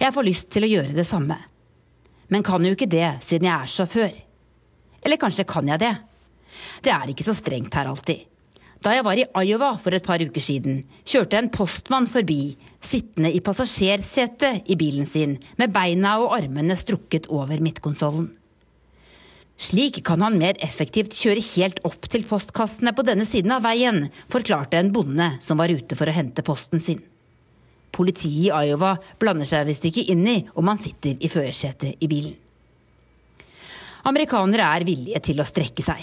[0.00, 1.36] Jeg får lyst til å gjøre det samme.
[2.28, 4.14] Men kan jo ikke det siden jeg er sjåfør.
[5.04, 5.94] Eller kanskje kan jeg det?
[6.82, 8.24] Det er ikke så strengt her alltid.
[8.84, 12.52] Da jeg var i Iowa for et par uker siden, kjørte en postmann forbi,
[12.84, 18.28] sittende i passasjersetet i bilen sin, med beina og armene strukket over midtkonsollen.
[19.56, 24.10] Slik kan han mer effektivt kjøre helt opp til postkassene på denne siden av veien,
[24.28, 27.00] forklarte en bonde som var ute for å hente posten sin.
[27.94, 32.10] Politiet i Iowa blander seg visst ikke inn i om man sitter i førersetet i
[32.10, 32.34] bilen.
[34.04, 36.02] Amerikanere er villige til å strekke seg.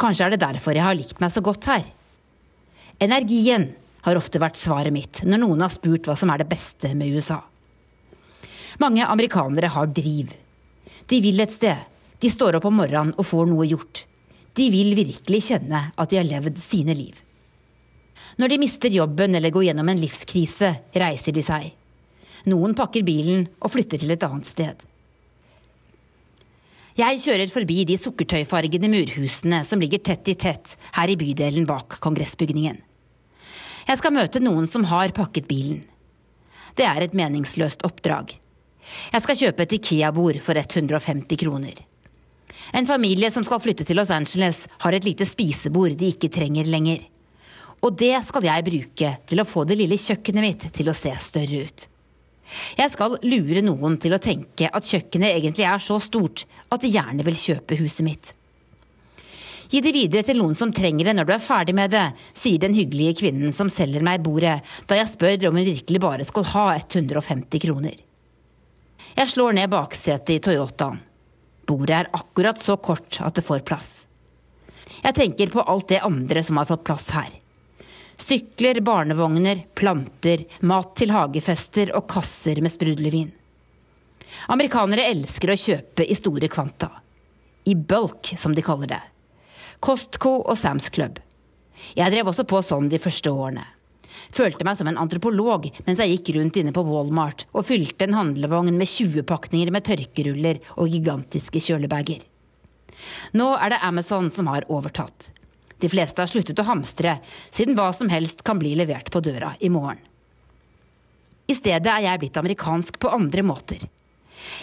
[0.00, 1.84] Kanskje er det derfor jeg har likt meg så godt her.
[3.02, 3.70] Energien
[4.04, 7.14] har ofte vært svaret mitt når noen har spurt hva som er det beste med
[7.14, 7.40] USA.
[8.82, 10.32] Mange amerikanere har driv.
[11.06, 11.78] De vil et sted.
[12.18, 14.04] De står opp om morgenen og får noe gjort.
[14.54, 17.14] De vil virkelig kjenne at de har levd sine liv.
[18.38, 21.68] Når de mister jobben eller går gjennom en livskrise, reiser de seg.
[22.50, 24.82] Noen pakker bilen og flytter til et annet sted.
[26.94, 31.96] Jeg kjører forbi de sukkertøyfargede murhusene som ligger tett i tett her i bydelen bak
[32.04, 32.76] kongressbygningen.
[33.88, 35.80] Jeg skal møte noen som har pakket bilen.
[36.78, 38.36] Det er et meningsløst oppdrag.
[39.10, 41.80] Jeg skal kjøpe et Ikea-bord for 150 kroner.
[42.70, 46.70] En familie som skal flytte til Los Angeles, har et lite spisebord de ikke trenger
[46.70, 47.02] lenger.
[47.82, 51.10] Og det skal jeg bruke til å få det lille kjøkkenet mitt til å se
[51.26, 51.88] større ut.
[52.78, 56.92] Jeg skal lure noen til å tenke at kjøkkenet egentlig er så stort at de
[56.92, 58.32] gjerne vil kjøpe huset mitt.
[59.72, 62.04] Gi det videre til noen som trenger det når du er ferdig med det,
[62.36, 66.26] sier den hyggelige kvinnen som selger meg bordet, da jeg spør om hun virkelig bare
[66.28, 67.96] skal ha 150 kroner.
[69.14, 71.00] Jeg slår ned baksetet i Toyotaen.
[71.64, 73.92] Bordet er akkurat så kort at det får plass.
[75.00, 77.30] Jeg tenker på alt det andre som har fått plass her.
[78.20, 83.32] Sykler, barnevogner, planter, mat til hagefester og kasser med sprudlevin.
[84.50, 86.90] Amerikanere elsker å kjøpe i store kvanta.
[87.64, 89.02] I bulk, som de kaller det.
[89.84, 91.18] Costco og Sam's Club.
[91.96, 93.64] Jeg drev også på sånn de første årene.
[94.34, 98.16] Følte meg som en antropolog mens jeg gikk rundt inne på Walmart og fylte en
[98.16, 102.22] handlevogn med 20 pakninger med tørkeruller og gigantiske kjølebager.
[103.34, 105.32] Nå er det Amazon som har overtatt.
[105.82, 107.18] De fleste har sluttet å hamstre,
[107.50, 110.00] siden hva som helst kan bli levert på døra i morgen.
[111.46, 113.82] I stedet er jeg blitt amerikansk på andre måter.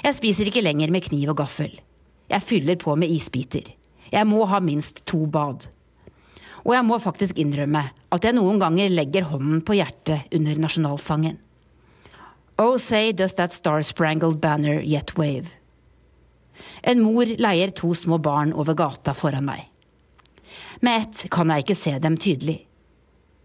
[0.01, 1.75] Jeg spiser ikke lenger med kniv og gaffel.
[2.31, 3.67] Jeg fyller på med isbiter.
[4.11, 5.67] Jeg må ha minst to bad.
[6.65, 11.39] Og jeg må faktisk innrømme at jeg noen ganger legger hånden på hjertet under nasjonalsangen.
[12.61, 15.49] Oh say does that star-sprangled banner yet wave.
[16.83, 19.70] En mor leier to små barn over gata foran meg.
[20.81, 22.57] Med ett kan jeg ikke se dem tydelig.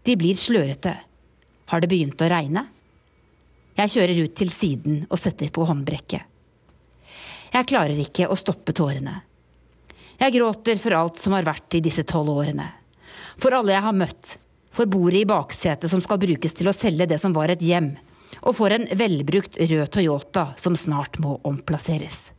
[0.07, 0.95] De blir slørete.
[1.67, 2.63] Har det begynt å regne?
[3.77, 6.23] Jeg kjører ut til siden og setter på håndbrekket.
[7.53, 9.19] Jeg klarer ikke å stoppe tårene.
[10.17, 12.65] Jeg gråter for alt som har vært i disse tolv årene.
[13.37, 14.37] For alle jeg har møtt.
[14.73, 17.93] For bordet i baksetet som skal brukes til å selge det som var et hjem.
[18.45, 22.31] Og for en velbrukt rød Toyota som snart må omplasseres.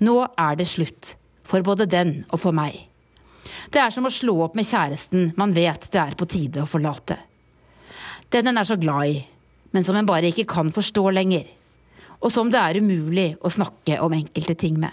[0.00, 1.14] Nå er det slutt.
[1.42, 2.89] For både den og for meg.
[3.70, 6.68] Det er som å slå opp med kjæresten man vet det er på tide å
[6.70, 7.18] forlate.
[8.30, 9.20] Den en er så glad i,
[9.74, 11.46] men som en bare ikke kan forstå lenger.
[12.20, 14.92] Og som det er umulig å snakke om enkelte ting med.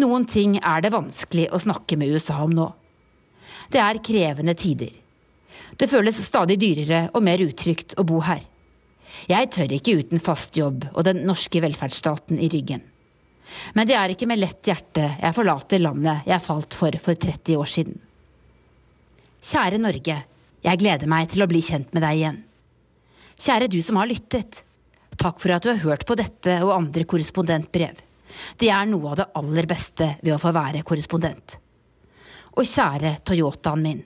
[0.00, 2.68] Noen ting er det vanskelig å snakke med USA om nå.
[3.70, 4.94] Det er krevende tider.
[5.76, 8.42] Det føles stadig dyrere og mer utrygt å bo her.
[9.30, 12.82] Jeg tør ikke uten fast jobb og den norske velferdsstaten i ryggen.
[13.74, 17.58] Men det er ikke med lett hjerte jeg forlater landet jeg falt for for 30
[17.60, 17.98] år siden.
[19.40, 20.16] Kjære Norge,
[20.60, 22.42] jeg gleder meg til å bli kjent med deg igjen.
[23.40, 24.60] Kjære du som har lyttet.
[25.20, 28.02] Takk for at du har hørt på dette og andre korrespondentbrev.
[28.60, 31.56] Det er noe av det aller beste ved å få være korrespondent.
[32.56, 34.02] Og kjære Toyotaen min.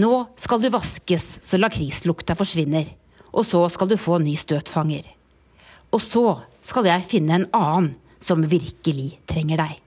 [0.00, 2.86] Nå skal du vaskes så lakrislukta forsvinner,
[3.32, 5.04] og så skal du få ny støtfanger.
[5.92, 6.26] Og så
[6.64, 7.90] skal jeg finne en annen
[8.22, 9.78] som virkelig trenger deg.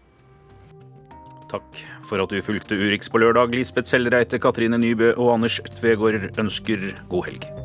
[1.52, 3.56] Takk for at du fulgte Urix på lørdag.
[3.56, 7.64] Lisbeth Sellreite, Katrine Nybø og Anders Tvegård ønsker god helg.